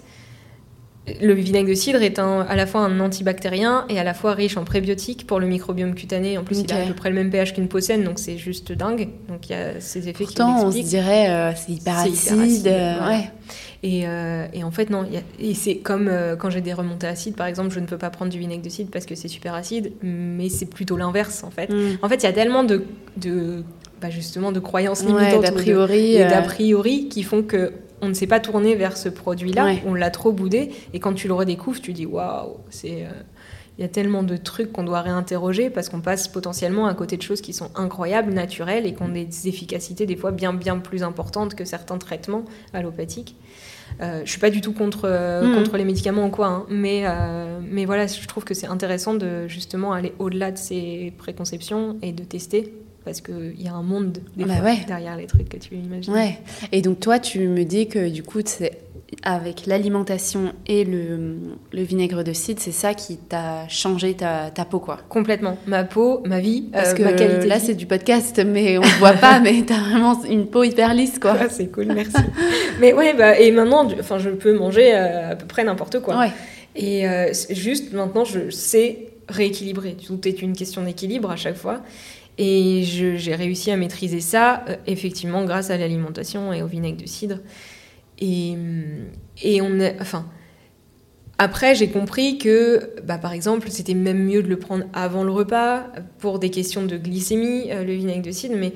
[1.21, 4.33] le vinaigre de cidre est un, à la fois un antibactérien et à la fois
[4.33, 6.37] riche en prébiotiques pour le microbiome cutané.
[6.37, 8.37] En plus, il a à peu près le même pH qu'une peau saine, donc c'est
[8.37, 9.09] juste dingue.
[9.27, 12.67] Donc il y a ces effets Pourtant, qui on se dirait c'est hyper acide.
[12.67, 13.31] ouais.
[13.83, 15.05] Et, en fait, non.
[15.39, 18.09] et c'est comme euh, quand j'ai des remontées acides, par exemple, je ne peux pas
[18.09, 21.51] prendre du vinaigre de cidre parce que c'est super acide, mais c'est plutôt l'inverse, en
[21.51, 21.69] fait.
[21.69, 21.97] Mm.
[22.01, 22.83] En fait, il y a tellement de,
[23.17, 23.63] de
[24.01, 26.29] bah, justement, de croyances limitantes d'a priori, euh.
[26.29, 30.11] d'a priori qui font que on ne s'est pas tourné vers ce produit-là, on l'a
[30.11, 33.07] trop boudé, et quand tu le redécouvres, tu dis waouh, c'est
[33.77, 37.15] il y a tellement de trucs qu'on doit réinterroger parce qu'on passe potentiellement à côté
[37.15, 40.79] de choses qui sont incroyables, naturelles et qui ont des efficacités des fois bien bien
[40.79, 43.35] plus importantes que certains traitements allopathiques.
[44.01, 45.55] Euh, je suis pas du tout contre, euh, hmm.
[45.55, 49.13] contre les médicaments ou quoi, hein, mais, euh, mais voilà, je trouve que c'est intéressant
[49.13, 52.73] de justement aller au-delà de ces préconceptions et de tester
[53.05, 56.13] parce qu'il y a un monde des bah derrière les trucs que tu imagines.
[56.13, 56.39] Ouais.
[56.73, 58.81] Et donc toi, tu me dis que du coup, c'est
[59.23, 61.37] avec l'alimentation et le,
[61.71, 64.97] le, vinaigre de cidre, c'est ça qui t'a changé ta, ta, peau, quoi.
[65.07, 65.57] Complètement.
[65.65, 67.47] Ma peau, ma vie, Parce que ma qualité.
[67.47, 70.93] Là, c'est du podcast, mais on ne voit pas, mais t'as vraiment une peau hyper
[70.93, 71.37] lisse, quoi.
[71.39, 72.17] Ah, c'est cool, merci.
[72.81, 76.17] mais ouais, bah, et maintenant, enfin, je peux manger à peu près n'importe quoi.
[76.19, 76.31] Ouais.
[76.77, 79.95] Et euh, juste maintenant, je sais rééquilibrer.
[79.95, 81.81] Tout est une question d'équilibre à chaque fois.
[82.37, 87.07] Et j'ai réussi à maîtriser ça, euh, effectivement, grâce à l'alimentation et au vinaigre de
[87.07, 87.39] cidre.
[88.19, 88.55] Et,
[89.43, 90.25] et on a, enfin,
[91.39, 95.31] après, j'ai compris que, bah, par exemple, c'était même mieux de le prendre avant le
[95.31, 95.85] repas
[96.17, 98.55] pour des questions de glycémie, euh, le vinaigre de cidre.
[98.57, 98.73] Mais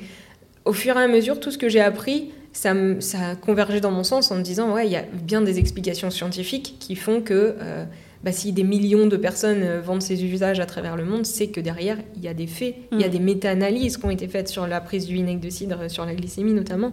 [0.66, 3.92] au fur et à mesure, tout ce que j'ai appris, ça, ça a convergé dans
[3.92, 7.22] mon sens en me disant, ouais, il y a bien des explications scientifiques qui font
[7.22, 7.86] que euh,
[8.24, 11.48] bah, si des millions de personnes euh, vendent ces usages à travers le monde, c'est
[11.48, 13.12] que derrière, il y a des faits, il y a mm.
[13.12, 16.14] des méta-analyses qui ont été faites sur la prise du vinaigre de cidre, sur la
[16.14, 16.92] glycémie notamment.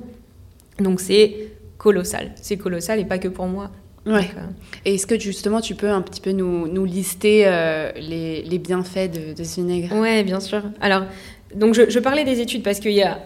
[0.79, 2.33] Donc c'est colossal.
[2.41, 3.71] C'est colossal et pas que pour moi.
[4.07, 4.31] Ouais.
[4.37, 4.47] Euh,
[4.85, 7.45] et est-ce que justement tu peux un petit peu nous, nous lister
[7.97, 9.95] les, les, bienfaits de, de, ce vinaigre?
[9.97, 10.63] Ouais, bien sûr.
[10.81, 11.05] Alors,
[11.55, 13.19] donc je, je parlais des études parce qu'il y a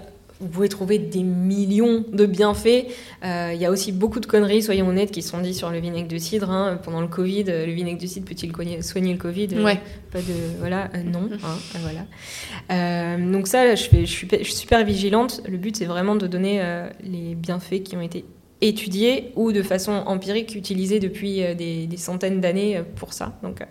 [0.42, 2.86] vous pouvez trouver des millions de bienfaits.
[3.24, 5.78] Euh, il y a aussi beaucoup de conneries, soyons honnêtes, qui sont dites sur le
[5.78, 6.50] vinaigre de cidre.
[6.50, 6.80] Hein.
[6.82, 9.48] Pendant le Covid, euh, le vinaigre de cidre peut-il soigner le Covid?
[9.60, 9.80] Ouais.
[10.10, 11.28] Pas de voilà, euh, non.
[11.42, 13.16] Hein, voilà.
[13.18, 15.42] donc ça, je, fais, je, suis, je, suis, super vigilante.
[15.48, 16.60] Le but, c'est vraiment de donner
[17.04, 18.24] les bienfaits qui ont été
[18.62, 23.38] étudiés ou de façon empirique utilisés depuis des, des centaines d'années pour ça.
[23.42, 23.62] Donc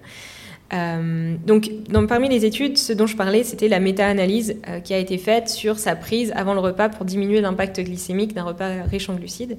[0.73, 1.35] Euh,
[2.07, 5.49] parmi les études, ce dont je parlais, c'était la méta-analyse euh, qui a été faite
[5.49, 9.57] sur sa prise avant le repas pour diminuer l'impact glycémique d'un repas riche en glucides.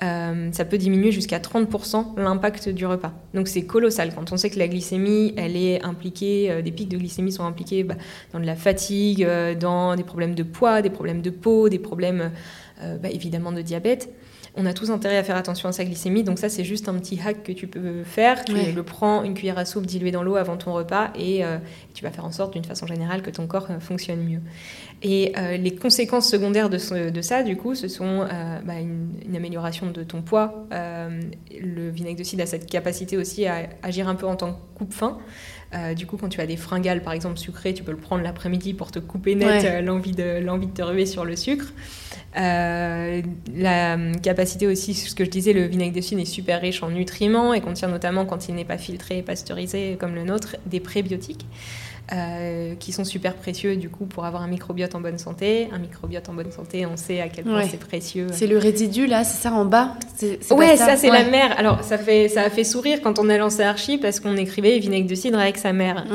[0.00, 3.12] Euh, ça peut diminuer jusqu'à 30% l'impact du repas.
[3.34, 6.96] Donc c'est colossal quand on sait que la glycémie, elle est impliquée, des pics de
[6.96, 7.96] glycémie sont impliqués bah,
[8.32, 9.26] dans de la fatigue,
[9.58, 12.30] dans des problèmes de poids, des problèmes de peau, des problèmes
[12.80, 14.10] bah, évidemment de diabète
[14.58, 16.24] on a tous intérêt à faire attention à sa glycémie.
[16.24, 18.44] Donc ça, c'est juste un petit hack que tu peux faire.
[18.44, 21.58] Tu le prends une cuillère à soupe diluée dans l'eau avant ton repas et euh,
[21.94, 24.40] tu vas faire en sorte, d'une façon générale, que ton corps euh, fonctionne mieux.
[25.02, 28.26] Et euh, les conséquences secondaires de, ça, du coup, ce sont
[28.64, 30.66] bah, une, amélioration de ton poids.
[30.70, 34.78] le vinaigre de cidre a cette capacité aussi à agir un peu en tant que
[34.78, 35.18] coupe-faim.
[35.96, 38.74] du coup, quand tu as des fringales, par exemple, sucrées, tu peux le prendre l'après-midi
[38.74, 41.72] pour te couper net l'envie de, de te ruer sur le sucre.
[42.36, 43.22] Euh,
[43.56, 46.90] la capacité aussi, ce que je disais, le vinaigre de cidre est super riche en
[46.90, 50.80] nutriments et contient notamment, quand il n'est pas filtré et pasteurisé comme le nôtre, des
[50.80, 51.46] prébiotiques.
[52.10, 55.68] Euh, qui sont super précieux du coup pour avoir un microbiote en bonne santé.
[55.72, 58.28] Un microbiote en bonne santé, on sait à quel point c'est précieux.
[58.32, 59.94] C'est le résidu là, c'est ça en bas?
[60.50, 61.54] Ouais, ça, c'est la mère.
[61.58, 64.78] Alors ça, fait, ça a fait sourire quand on a lancé Archie parce qu'on écrivait
[64.78, 66.06] vinaigre de cidre avec sa mère.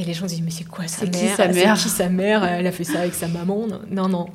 [0.00, 2.44] Et les gens disent mais c'est quoi sa mère qui sa mère qui sa mère?
[2.44, 3.68] Elle a fait ça avec sa maman?
[3.88, 4.26] Non, non.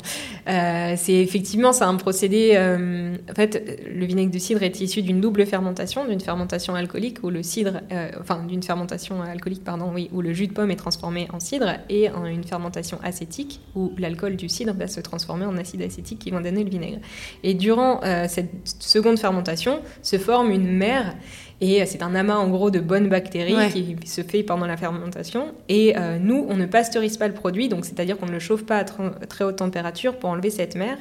[0.47, 2.54] Euh, c'est effectivement ça un procédé.
[2.54, 7.17] Euh, en fait, le vinaigre de cidre est issu d'une double fermentation, d'une fermentation alcoolique
[7.21, 7.82] où le cidre,
[8.21, 11.78] enfin d'une fermentation alcoolique pardon, oui, où le jus de pomme est transformé en cidre
[11.90, 16.20] et en une fermentation acétique où l'alcool du cidre va se transformer en acide acétique
[16.20, 17.00] qui va donner le vinaigre.
[17.44, 21.16] Et durant euh, cette seconde fermentation se forme une mer
[21.60, 24.78] et euh, c'est un amas en gros de bonnes bactéries qui se fait pendant la
[24.78, 25.54] fermentation.
[25.70, 28.66] Et euh, nous, on ne pasteurise pas le produit, donc c'est-à-dire qu'on ne le chauffe
[28.66, 30.98] pas à très haute température pour enlever cette mer.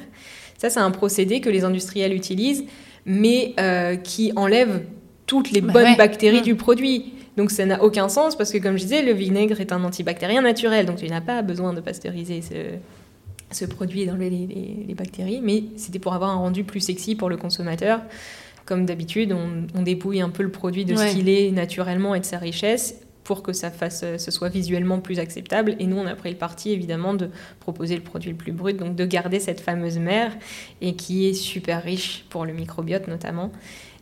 [0.57, 2.65] Ça, c'est un procédé que les industriels utilisent,
[3.05, 3.55] mais
[4.03, 4.83] qui enlève
[5.25, 6.43] toutes les bah bonnes bactéries mm.
[6.43, 7.13] du produit.
[7.37, 10.41] Donc ça n'a aucun sens parce que, comme je disais, le vinaigre est un antibactérien
[10.41, 12.41] naturel, donc tu n'as pas besoin de pasteuriser
[13.51, 17.29] ce, produit dans les, les, bactéries, mais c'était pour avoir un rendu plus sexy pour
[17.29, 18.01] le consommateur.
[18.65, 22.25] Comme d'habitude, on, dépouille un peu le produit de ce qu'il est naturellement et de
[22.25, 25.75] sa richesse pour que ça fasse, ce soit visuellement plus acceptable.
[25.79, 28.77] Et nous, on a pris le parti, évidemment, de proposer le produit le plus brut,
[28.77, 30.31] donc de garder cette fameuse mère,
[30.81, 33.51] et qui est super riche pour le microbiote notamment.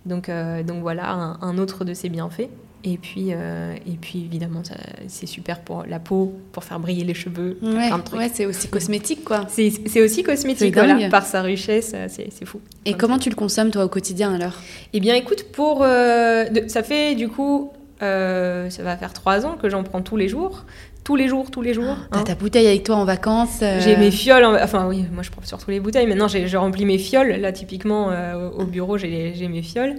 [0.05, 2.49] Donc, euh, donc voilà un, autre de ses bienfaits.
[2.85, 4.61] Et puis, euh, et puis évidemment,
[5.07, 7.57] c'est super pour la peau, pour faire briller les cheveux.
[7.61, 9.45] Ouais, c'est aussi cosmétique, quoi.
[9.49, 12.61] C'est aussi cosmétique, voilà, par sa richesse, c'est fou.
[12.85, 14.53] Et comment tu le consommes, toi, au quotidien, alors?
[14.93, 19.69] Eh bien, écoute, pour, euh, ça fait du coup, ça va faire trois ans que
[19.69, 20.65] j'en prends tous les jours
[21.09, 21.97] tous les jours, tous les jours.
[22.11, 22.23] T'as hein.
[22.23, 23.79] ta bouteille avec toi en vacances euh.
[23.81, 26.05] J'ai mes fioles, enfin oui, moi je prends surtout les bouteilles.
[26.05, 27.31] Maintenant, j'ai rempli mes fioles.
[27.41, 29.95] Là, typiquement, euh, au bureau, j'ai mes fioles.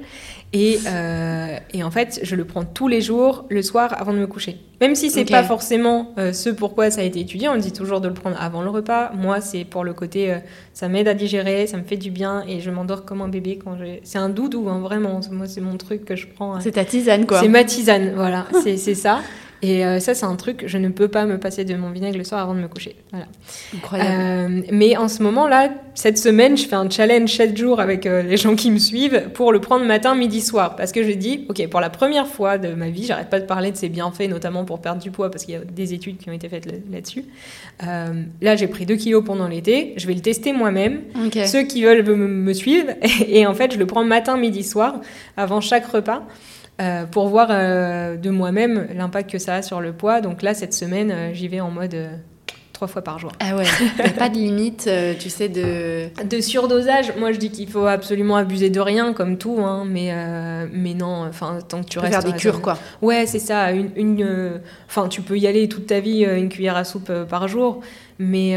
[0.53, 4.19] Et, euh, et, en fait, je le prends tous les jours, le soir, avant de
[4.19, 4.59] me coucher.
[4.81, 8.07] Même si c'est pas forcément ce pourquoi ça a été étudié, on dit toujours de
[8.07, 9.11] le prendre avant le repas.
[9.13, 10.37] Moi, c'est pour le côté,
[10.75, 13.59] ça m'aide à digérer, ça me fait du bien et je m'endors comme un bébé
[13.63, 14.01] quand j'ai.
[14.05, 15.21] C'est un doudou, hein, vraiment.
[15.33, 16.61] Moi, c'est mon truc que je prends.
[16.61, 17.41] C'est ta tisane, quoi.
[17.41, 18.47] C'est ma tisane, voilà.
[18.63, 19.21] c'est ça.
[19.63, 22.17] Et euh, ça, c'est un truc, je ne peux pas me passer de mon vinaigre
[22.17, 22.97] le soir avant de me coucher.
[23.11, 23.27] Voilà.
[23.75, 24.11] Incroyable.
[24.11, 28.23] Euh, mais en ce moment-là, cette semaine, je fais un challenge 7 jours avec euh,
[28.23, 30.77] les gens qui me suivent pour le prendre matin, midi, soir.
[30.77, 33.45] Parce que je dis, OK, pour la première fois de ma vie, j'arrête pas de
[33.45, 36.17] parler de ses bienfaits, notamment pour perdre du poids, parce qu'il y a des études
[36.17, 37.25] qui ont été faites là-dessus.
[37.81, 39.93] là, j'ai pris 2 kilos pendant l'été.
[39.99, 41.03] Je vais le tester moi-même.
[41.47, 42.89] Ceux qui veulent me, me suivre.
[43.29, 45.01] Et en fait, je le prends matin, midi, soir,
[45.37, 46.23] avant chaque repas.
[46.81, 50.23] Euh, pour voir euh, de moi-même l'impact que ça a sur le poids.
[50.23, 51.95] Donc là, cette semaine, euh, j'y vais en mode
[52.73, 53.33] trois fois par jour.
[53.39, 53.67] Ah ouais,
[54.03, 54.89] a pas de limite,
[55.19, 56.09] tu sais, de...
[56.25, 60.15] De surdosage, moi je dis qu'il faut absolument abuser de rien, comme tout, hein, mais,
[60.73, 62.15] mais non, enfin, tant que tu restes...
[62.15, 62.79] faire des cures, quoi.
[63.03, 66.85] Ouais, c'est ça, une enfin, tu peux y aller toute ta vie, une cuillère à
[66.85, 67.83] soupe par jour,
[68.21, 68.57] mais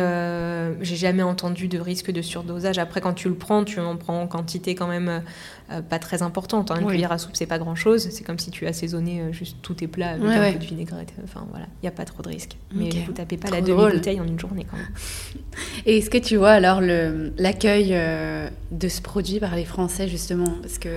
[0.81, 2.77] j'ai jamais entendu de risque de surdosage.
[2.77, 5.23] Après, quand tu le prends, tu en prends en quantité quand même
[5.71, 6.71] euh, pas très importante.
[6.71, 6.79] Hein.
[6.81, 8.09] Une cuillère à soupe, c'est pas grand chose.
[8.09, 11.13] C'est comme si tu assaisonné euh, juste tous tes plats avec un peu de vinaigrette.
[11.23, 12.57] Enfin voilà, il n'y a pas trop de risques.
[12.73, 14.91] Mais vous tapez pas la demi-bouteille en une journée quand même.
[15.85, 20.53] Et est-ce que tu vois alors l'accueil euh, de ce produit par les Français justement?
[20.61, 20.89] Parce que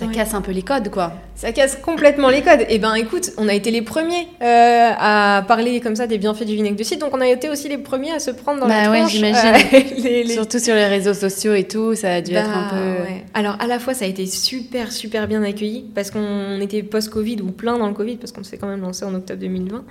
[0.00, 1.12] ça casse un peu les codes, quoi.
[1.34, 2.62] Ça casse complètement les codes.
[2.62, 6.16] Et eh ben, écoute, on a été les premiers euh, à parler comme ça des
[6.16, 8.60] bienfaits du vinaigre de cidre, donc on a été aussi les premiers à se prendre
[8.60, 9.12] dans la bah tronche.
[9.12, 9.54] j'imagine.
[9.74, 13.12] Euh, Surtout sur les réseaux sociaux et tout, ça a dû être un bah, peu.
[13.34, 17.42] Alors, à la fois, ça a été super, super bien accueilli parce qu'on était post-Covid
[17.42, 19.84] ou plein dans le Covid parce qu'on s'est quand même lancé en octobre 2020.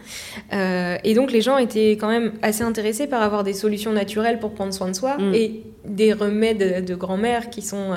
[0.53, 4.39] Euh, et donc, les gens étaient quand même assez intéressés par avoir des solutions naturelles
[4.39, 5.17] pour prendre soin de soi.
[5.17, 5.33] Mm.
[5.35, 7.95] Et des remèdes de grand-mère qui sont,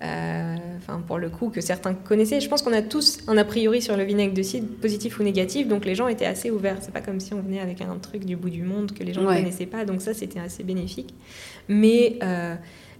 [0.00, 2.40] enfin pour le coup, que certains connaissaient.
[2.40, 5.22] Je pense qu'on a tous un a priori sur le vinaigre de cidre, positif ou
[5.22, 6.78] négatif, donc les gens étaient assez ouverts.
[6.80, 9.12] C'est pas comme si on venait avec un truc du bout du monde que les
[9.12, 11.14] gens ne connaissaient pas, donc ça c'était assez bénéfique.
[11.68, 12.18] Mais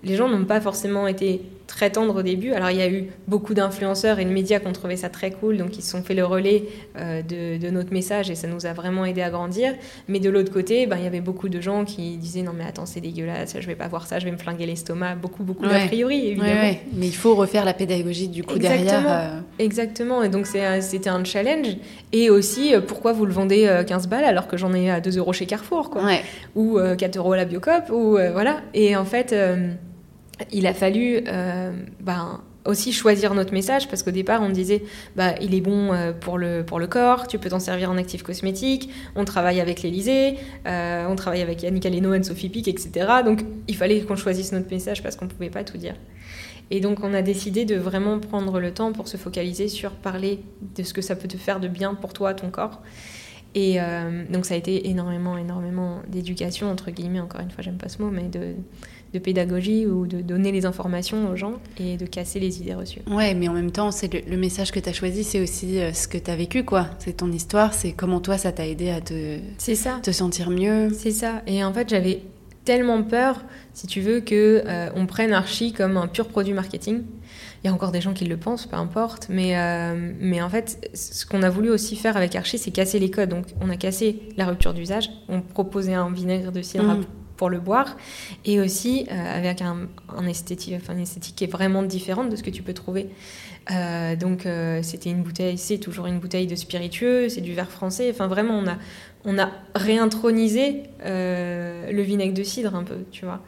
[0.05, 2.53] les gens n'ont pas forcément été très tendres au début.
[2.53, 5.31] Alors il y a eu beaucoup d'influenceurs et de médias qui ont trouvé ça très
[5.31, 6.65] cool, donc ils se sont fait le relais
[6.97, 9.75] euh, de, notre message et ça nous a vraiment aidé à grandir.
[10.09, 12.65] Mais de l'autre côté, ben, il y avait beaucoup de gens qui disaient non mais
[12.65, 15.17] attends c'est dégueulasse, je vais pas voir ça, je vais me flinguer l'estomac.
[15.17, 16.75] Beaucoup beaucoup d'a priori évidemment.
[16.95, 19.05] Mais il faut refaire la pédagogie du coup derrière.
[19.07, 19.41] Euh.
[19.59, 20.23] Exactement.
[20.23, 21.77] Et donc c'était un challenge.
[22.13, 25.19] Et aussi euh, pourquoi vous le vendez 15 balles alors que j'en ai à 2
[25.19, 26.03] euros chez Carrefour quoi.
[26.55, 28.61] Ou 4 euros à la Biocop ou voilà.
[28.73, 29.35] Et en fait
[30.53, 34.83] il a fallu euh, ben, aussi choisir notre message parce qu'au départ on disait
[35.15, 37.97] bah il est bon euh, pour le pour le corps tu peux t'en servir en
[37.97, 42.69] actif cosmétique on travaille avec l'Elysée euh, on travaille avec Yannick Aleno et Sophie Pic
[42.69, 45.95] etc donc il fallait qu'on choisisse notre message parce qu'on pouvait pas tout dire.
[46.69, 50.41] Et donc on a décidé de vraiment prendre le temps pour se focaliser sur parler
[50.77, 52.83] de ce que ça peut te faire de bien pour toi ton corps.
[53.55, 53.79] Et
[54.31, 58.03] donc ça a été énormément énormément d'éducation entre guillemets encore une fois j'aime pas ce
[58.03, 58.57] mot mais de
[59.17, 63.01] de pédagogie ou de donner les informations aux gens et de casser les idées reçues.
[63.11, 65.93] Ouais, mais en même temps, c'est le, message que tu as choisi, c'est aussi euh,
[65.95, 66.89] ce que tu as vécu, quoi.
[66.99, 70.01] C'est ton histoire, c'est comment toi, ça t'a aidé à te, ça.
[70.03, 70.91] te sentir mieux.
[70.93, 71.43] C'est ça.
[71.47, 72.21] Et en fait, j'avais
[72.65, 77.05] tellement peur, si tu veux, que euh, on prenne Archie comme un pur produit marketing.
[77.65, 79.29] Il y a encore des gens qui le pensent, peu importe.
[79.31, 82.99] Mais, euh, mais en fait, ce qu'on a voulu aussi faire avec Archie, c'est casser
[82.99, 83.31] les codes.
[83.31, 85.09] Donc, on a cassé la rupture d'usage.
[85.29, 87.05] On proposait un vinaigre de cidre mmh
[87.37, 87.97] pour le boire,
[88.45, 89.89] et aussi euh, avec un,
[90.27, 93.09] esthétique, enfin, une esthétique qui est vraiment différente de ce que tu peux trouver.
[93.71, 97.71] Euh, donc euh, c'était une bouteille, c'est toujours une bouteille de spiritueux, c'est du verre
[97.71, 98.09] français.
[98.11, 98.79] Enfin vraiment, on a,
[99.25, 103.41] on a réintronisé le vinaigre de cidre un peu, tu vois.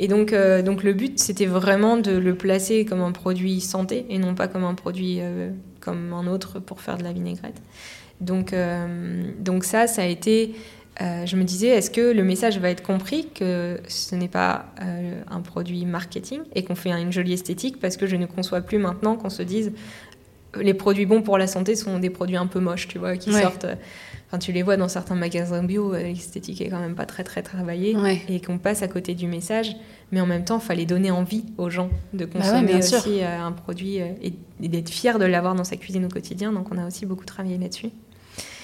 [0.00, 0.32] Et donc,
[0.64, 4.46] donc le but, c'était vraiment de le placer comme un produit santé et non pas
[4.46, 5.20] comme un produit
[5.80, 7.60] comme un autre pour faire de la vinaigrette.
[8.20, 8.54] Donc,
[9.40, 10.54] donc ça, ça a été
[11.00, 14.66] euh, je me disais, est-ce que le message va être compris que ce n'est pas
[14.82, 18.62] euh, un produit marketing et qu'on fait une jolie esthétique parce que je ne conçois
[18.62, 19.72] plus maintenant qu'on se dise
[20.56, 23.32] les produits bons pour la santé sont des produits un peu moches, tu vois, qui
[23.32, 23.66] sortent.
[23.66, 23.74] Euh,
[24.26, 27.42] enfin, tu les vois dans certains magasins bio, l'esthétique est quand même pas très très
[27.42, 27.94] travaillée
[28.28, 29.76] et qu'on passe à côté du message.
[30.10, 33.52] Mais en même temps, il fallait donner envie aux gens de bah consommer aussi un
[33.52, 36.50] produit et d'être fier de l'avoir dans sa cuisine au quotidien.
[36.50, 37.90] Donc, on a aussi beaucoup travaillé là-dessus.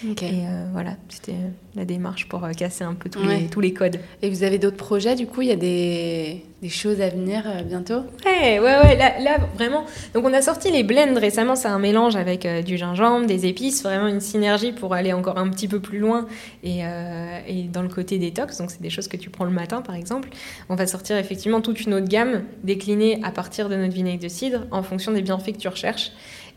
[0.05, 1.35] Et euh, voilà, c'était
[1.75, 3.99] la démarche pour euh, casser un peu tous, les, tous les codes.
[4.23, 7.43] Et vous avez d'autres projets, du coup Il y a des, des choses à venir
[7.47, 8.03] euh, bientôt?
[8.27, 8.97] Ouais, ouais, ouais.
[8.97, 9.85] Là, vraiment.
[10.13, 11.57] Donc, on a sorti les blends récemment.
[11.57, 15.49] C'est un mélange avec du gingembre, des épices, vraiment une synergie pour aller encore un
[15.49, 16.27] petit peu plus loin
[16.63, 16.81] et,
[17.49, 18.59] et dans le côté détox.
[18.59, 20.29] Donc, c'est des choses que tu prends le matin, par exemple.
[20.69, 24.29] On va sortir effectivement toute une autre gamme déclinée à partir de notre vinaigre de
[24.29, 26.13] cidre en fonction des bienfaits que tu recherches.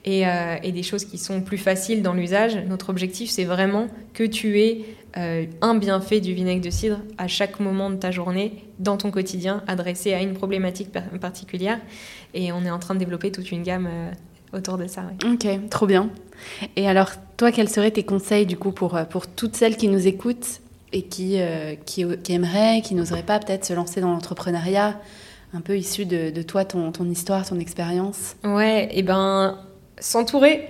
[0.08, 2.58] Euh, et, des choses qui sont plus faciles dans l'usage.
[2.68, 4.86] Notre objectif, c'est vraiment que tu aies
[5.18, 9.12] euh, un bienfait du vinaigre de cidre à chaque moment de ta journée, dans ton
[9.12, 11.80] quotidien, adressé à une problématique particulière.
[12.34, 14.12] Et on est en train de développer toute une gamme euh,
[14.58, 15.04] autour de ça.
[15.26, 16.10] Ok, trop bien.
[16.78, 20.08] Et alors, toi, quels seraient tes conseils du coup pour, pour toutes celles qui nous
[20.08, 20.62] écoutent
[20.94, 21.38] et qui,
[21.86, 25.02] qui, aimeraient, qui n'oseraient pas peut-être se lancer dans l'entrepreneuriat
[25.54, 28.36] un peu issu de, de, toi, ton, ton histoire, ton expérience?
[28.44, 29.58] Ouais, et eh ben
[30.00, 30.68] s'entourer,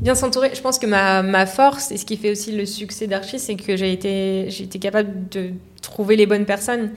[0.00, 0.50] bien s'entourer.
[0.54, 3.56] Je pense que ma, ma, force et ce qui fait aussi le succès d'Archie, c'est
[3.56, 5.50] que j'ai été, j'ai été capable de
[5.82, 6.92] trouver les bonnes personnes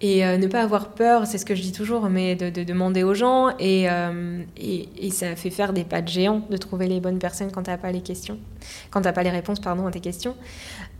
[0.00, 3.02] et euh, ne pas avoir peur, c'est ce que je dis toujours, mais de, demander
[3.04, 6.88] aux gens et, euh, et, et, ça fait faire des pas de géant de trouver
[6.88, 8.38] les bonnes personnes quand tu n'as pas les questions,
[8.90, 10.34] quand tu pas les réponses pardon, à tes questions.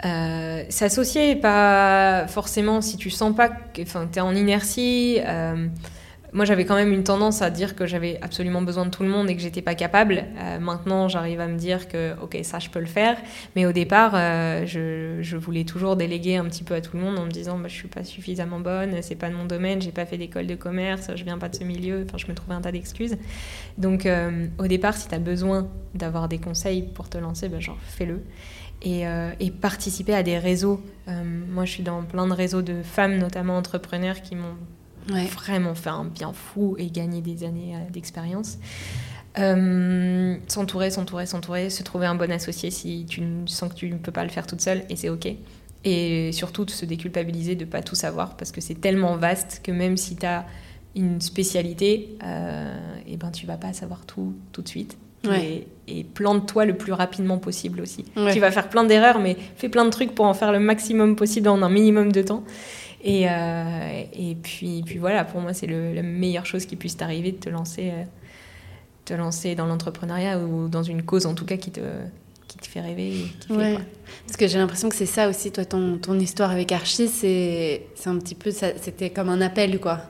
[0.04, 5.18] Euh, S'associer, pas forcément si tu sens pas que tu es en inertie.
[6.34, 9.02] Euh, moi, j'avais quand même une tendance à dire que j'avais absolument besoin de tout
[9.02, 10.24] le monde et que j'étais pas capable.
[10.38, 13.16] Euh, maintenant, j'arrive à me dire que, ok, ça, je peux le faire.
[13.56, 17.18] Mais au départ, euh, je, voulais toujours déléguer un petit peu à tout le monde
[17.18, 19.92] en me disant, bah, je suis pas suffisamment bonne, c'est pas de mon domaine, j'ai
[19.92, 22.04] pas fait d'école de commerce, je viens pas de ce milieu.
[22.06, 23.16] Enfin, je me trouvais un tas d'excuses.
[23.78, 27.60] Donc, euh, au départ, si tu as besoin d'avoir des conseils pour te lancer, bah,
[27.60, 28.22] genre, fais-le.
[28.82, 29.04] Et,
[29.40, 30.78] et, participer à des réseaux.
[31.06, 34.56] moi, je suis dans plein de réseaux de femmes, notamment entrepreneurs, qui m'ont
[35.08, 38.58] Vraiment faire un bien fou et gagner des années euh, d'expérience.
[39.38, 43.98] Euh, s'entourer, s'entourer, s'entourer, se trouver un bon associé si tu sens que tu ne
[43.98, 45.28] peux pas le faire toute seule et c'est ok.
[45.84, 49.60] Et surtout de se déculpabiliser de ne pas tout savoir parce que c'est tellement vaste
[49.62, 50.46] que même si tu as
[50.96, 54.96] une spécialité, euh, et ben tu vas pas savoir tout tout de suite.
[55.86, 58.04] Et, plante-toi le plus rapidement possible aussi.
[58.32, 61.16] Tu vas faire plein d'erreurs, mais fais plein de trucs pour en faire le maximum
[61.16, 62.44] possible en un minimum de temps.
[63.04, 67.36] Et, et puis, puis voilà, pour moi, c'est la meilleure chose qui puisse t'arriver de
[67.36, 67.92] te lancer,
[69.04, 71.80] te lancer dans l'entrepreneuriat ou dans une cause en tout cas qui te,
[72.48, 73.12] qui te fait rêver.
[73.40, 73.78] Qui ouais.
[74.26, 77.82] Parce que j'ai l'impression que c'est ça aussi, toi, ton, ton histoire avec Archie, c'est
[78.06, 80.00] un petit peu, c'était comme un appel, quoi.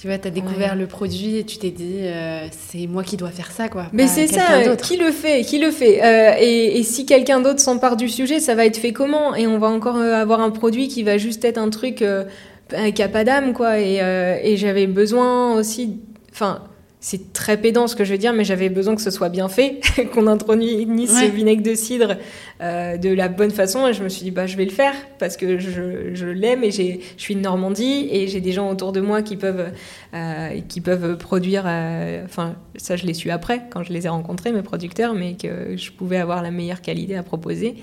[0.00, 3.18] Tu vois, tu as découvert le produit et tu t'es dit, euh, c'est moi qui
[3.18, 3.88] dois faire ça, quoi.
[3.92, 7.60] Mais c'est ça, qui le fait Qui le fait euh, et, et, si quelqu'un d'autre
[7.60, 9.34] s'empare du sujet, ça va être fait comment?
[9.34, 13.02] Et on va encore euh, avoir un produit qui va juste être un truc qui
[13.02, 13.78] n'a pas d'âme, quoi.
[13.78, 13.96] Et,
[14.42, 15.98] et j'avais besoin aussi.
[16.32, 16.62] Enfin,
[17.02, 19.48] c'est très pédant ce que je veux dire, mais j'avais besoin que ce soit bien
[19.48, 19.80] fait,
[20.12, 22.16] qu'on introduise ce vinaigre de cidre
[22.60, 23.86] euh, de la bonne façon.
[23.86, 26.62] Et je me suis dit, bah, je vais le faire parce que je, je l'aime
[26.62, 29.72] et je suis de Normandie et j'ai des gens autour de moi qui peuvent,
[30.12, 31.64] euh, qui peuvent produire.
[31.66, 35.36] Euh, enfin, ça, je l'ai su après, quand je les ai rencontrés, mes producteurs, mais
[35.36, 37.76] que je pouvais avoir la meilleure qualité à proposer.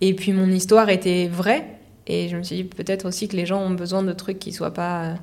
[0.00, 1.66] Et puis, mon histoire était vraie.
[2.06, 4.52] Et je me suis dit, peut-être aussi que les gens ont besoin de trucs qui
[4.52, 5.16] soient pas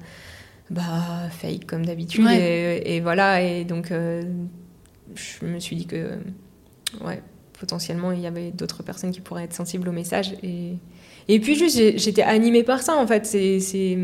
[0.71, 2.25] bah, fake comme d'habitude.
[2.29, 4.23] Et, voilà, et donc euh,
[5.15, 6.17] je me suis dit que,
[7.05, 7.21] ouais,
[7.59, 10.33] potentiellement, il y avait d'autres personnes qui pourraient être sensibles au message.
[10.43, 10.77] Et,
[11.27, 13.25] et puis juste, j'étais animée par ça, en fait.
[13.25, 13.97] C'est.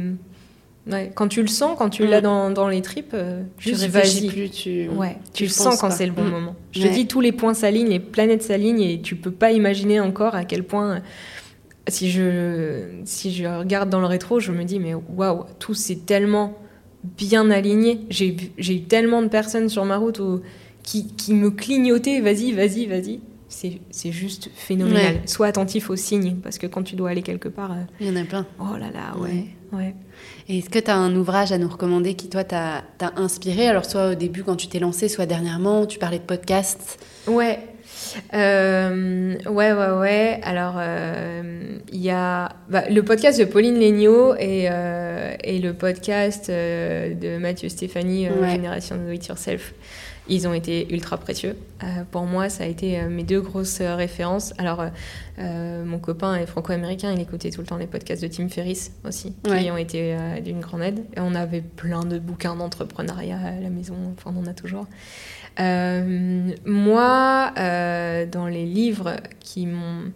[0.90, 4.28] Ouais, quand tu le sens, quand tu l'as dans, dans, les tripes, euh, tu réfléchis
[4.28, 6.30] plus, tu, ouais, tu, le sens quand c'est le bon mm.
[6.30, 6.56] moment.
[6.72, 10.00] Je te dis, tous les points s'alignent, les planètes s'alignent, et tu peux pas imaginer
[10.00, 11.02] encore à quel point
[11.88, 16.00] si je, si je regarde dans le rétro, je me dis, mais waouh, tout s'est
[16.06, 16.58] tellement
[17.04, 18.02] bien aligné.
[18.10, 20.22] J'ai eu tellement de personnes sur ma route
[20.84, 23.20] qui, qui, me clignotaient, vas-y, vas-y, vas-y.
[23.50, 25.22] C'est juste phénoménal.
[25.26, 27.72] Sois attentif aux signes, parce que quand tu dois aller quelque part.
[27.72, 28.46] Euh, Il y en a plein.
[28.60, 29.46] Oh là là, ouais.
[29.72, 29.96] ouais.
[30.50, 32.84] Et est-ce que tu as un ouvrage à nous recommander qui, toi, t'a
[33.16, 33.68] inspiré?
[33.68, 37.00] Alors, soit au début, quand tu t'es lancé, soit dernièrement, tu parlais de podcasts.
[37.28, 37.60] Ouais.
[38.34, 40.40] Euh, ouais, ouais, ouais.
[40.44, 46.50] Alors, euh, il y a bah, le podcast de Pauline et, euh, et le podcast
[46.50, 49.74] de Mathieu Stéphanie, Génération Do It Yourself.
[50.30, 51.56] Ils ont été ultra précieux.
[52.12, 54.54] pour moi, ça a été mes deux grosses références.
[54.58, 54.84] Alors,
[55.38, 59.34] mon copain est franco-américain, il écoutait tout le temps les podcasts de Tim Ferriss aussi,
[59.46, 61.00] qui ont été d'une grande aide.
[61.16, 64.86] Et on avait plein de bouquins d'entrepreneuriat à la maison, enfin, on en a toujours.
[65.60, 70.12] Euh, moi, euh, dans les livres qui m'ont...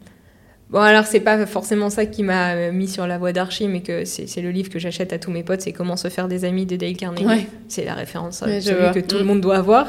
[0.69, 4.05] Bon, alors, c'est pas forcément ça qui m'a mis sur la voie d'Archie, mais que
[4.05, 6.65] c'est le livre que j'achète à tous mes potes, c'est Comment se faire des amis
[6.65, 7.45] de Dale Carnegie.
[7.67, 9.27] C'est la référence que tout le mm.
[9.27, 9.87] monde doit avoir.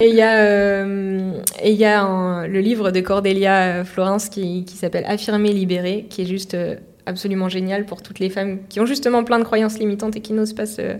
[0.00, 4.76] Et il y a, euh, et y a le livre de Cordelia Florence qui, qui
[4.76, 6.58] s'appelle Affirmer, libérer, qui est juste
[7.06, 10.34] absolument génial pour toutes les femmes qui ont justement plein de croyances limitantes et qui
[10.34, 10.96] n'osent pas se,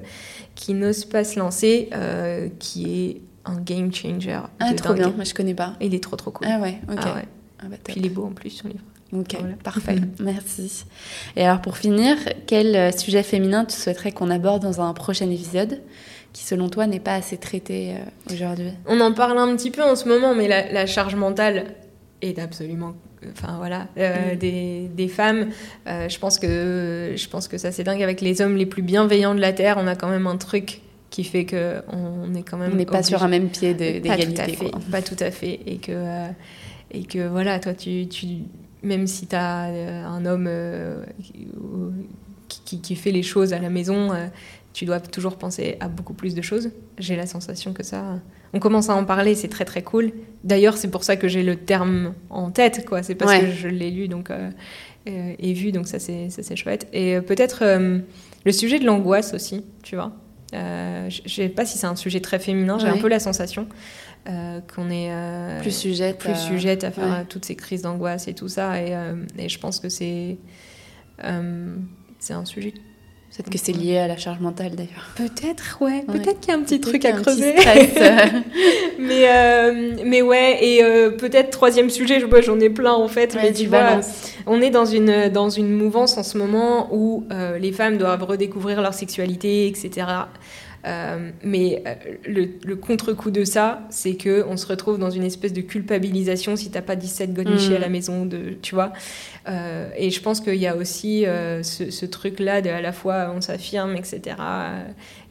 [0.55, 1.91] qui n'osent pas se lancer,
[2.59, 4.40] qui est un game changer.
[4.61, 5.74] Ah, trop bien, moi je connais pas.
[5.80, 6.47] Il est trop trop cool.
[6.51, 6.99] Ah ouais, ok.
[7.03, 7.28] Ah ouais.
[7.61, 8.82] Ah bah, Puis il est beau en plus, son livre.
[9.12, 10.84] Ok, parfait, merci.
[11.36, 12.16] Et alors pour finir,
[12.47, 15.82] quel euh, sujet féminin tu souhaiterais qu'on aborde dans un prochain épisode
[16.32, 18.70] qui selon toi n'est pas assez traité euh, aujourd'hui?
[18.86, 21.74] On en parle un petit peu en ce moment, mais la, charge mentale
[22.22, 22.95] est absolument
[23.36, 24.38] enfin voilà euh, mm.
[24.38, 25.51] des, des, femmes
[25.86, 29.36] je pense que je pense que ça c'est dingue avec les hommes les plus bienveillants
[29.36, 30.82] de la terre on a quand même un truc
[31.13, 34.59] qui fait que on est quand même on n'est pas sur un même pied d'égalité
[34.91, 35.61] pas tout à fait.
[35.67, 36.29] Et que euh,
[36.91, 38.27] et que voilà toi tu, tu
[38.83, 41.05] même si tu as euh, un homme euh,
[42.49, 44.11] qui, qui, fait les choses à la maison
[44.73, 46.71] tu dois toujours penser à beaucoup plus de choses.
[46.99, 48.19] J'ai la sensation que ça
[48.55, 50.13] on commence à en parler c'est très très cool.
[50.45, 53.03] D'ailleurs c'est pour ça que j'ai le terme en tête quoi.
[53.03, 54.31] C'est parce que je l'ai lu donc
[55.07, 56.89] et vu donc ça c'est c'est chouette.
[56.95, 57.65] Et peut-être
[58.47, 60.15] le sujet de l'angoisse aussi tu vois
[60.55, 63.21] euh, je ne sais pas si c'est un sujet très féminin, j'ai un peu la
[63.21, 63.67] sensation
[64.29, 68.35] euh, qu'on est euh, plus sujette, plus sujette à, faire toutes ces crises d'angoisse et
[68.35, 68.81] tout ça.
[68.81, 68.97] Et,
[69.39, 70.39] et, je pense que c'est
[72.19, 72.75] c'est un sujet
[73.35, 75.09] Peut-être que c'est lié à la charge mentale d'ailleurs.
[75.16, 76.05] Peut-être, ouais.
[76.07, 77.55] Peut-être qu'il y a un petit truc à creuser.
[78.99, 83.35] mais, euh, mais ouais, et euh, peut-être troisième sujet, j'en ai plein en fait.
[83.35, 84.01] mais tu vois,
[84.47, 88.22] on est dans une, dans une mouvance en ce moment où euh, les femmes doivent
[88.22, 90.07] redécouvrir leur sexualité, etc.
[90.85, 91.95] Euh, mais euh,
[92.26, 96.70] le, contre-coup de ça, c'est que on se retrouve dans une espèce de culpabilisation si
[96.70, 97.93] t'as pas 17 gonichés à la mm.
[97.93, 98.93] maison, de, tu vois.
[99.49, 103.41] Euh, et je pense qu'il y a aussi ce, truc-là de à la fois on
[103.41, 104.37] s'affirme, etc.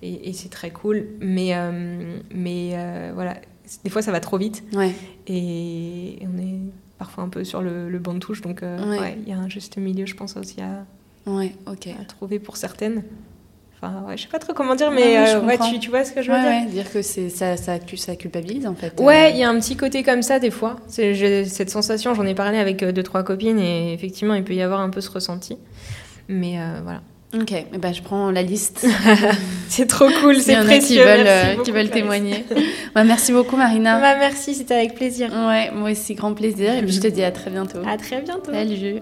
[0.01, 1.07] et, c'est très cool.
[1.19, 1.53] Mais,
[2.33, 2.75] mais
[3.13, 3.35] voilà,
[3.83, 4.63] des fois ça va trop vite.
[4.73, 4.93] Ouais.
[5.27, 6.59] Et on est
[6.97, 8.41] parfois un peu sur le, banc de touche.
[8.41, 10.85] Donc il y a un juste milieu, je pense aussi à,
[11.29, 13.03] ouais, ok à trouver pour certaines.
[13.81, 16.11] Enfin, ouais, je sais pas trop comment dire, mais euh, ouais, tu, tu, vois ce
[16.11, 16.69] que je veux dire?
[16.69, 18.99] Dire que ça, ça, ça, culpabilise en fait.
[18.99, 19.29] Ouais, euh.
[19.29, 20.75] il y a un petit côté comme ça des fois.
[20.95, 24.53] J'ai cette sensation, j'en ai parlé avec euh, deux, trois copines et effectivement, il peut
[24.53, 25.57] y avoir un peu ce ressenti.
[26.27, 27.01] Mais voilà.
[27.33, 28.85] Ok, ben, je prends la liste.
[29.69, 30.97] c'est trop cool, c'est précieux.
[30.97, 32.43] Qui veulent, euh, qui veulent témoigner.
[32.93, 34.01] bah, merci beaucoup, Marina.
[34.01, 35.29] Bah, merci, c'était avec plaisir.
[35.31, 36.73] Ouais, moi aussi, grand plaisir.
[36.73, 37.79] Et puis, je te dis à très bientôt.
[37.87, 38.51] À très bientôt.
[38.51, 39.01] Salut.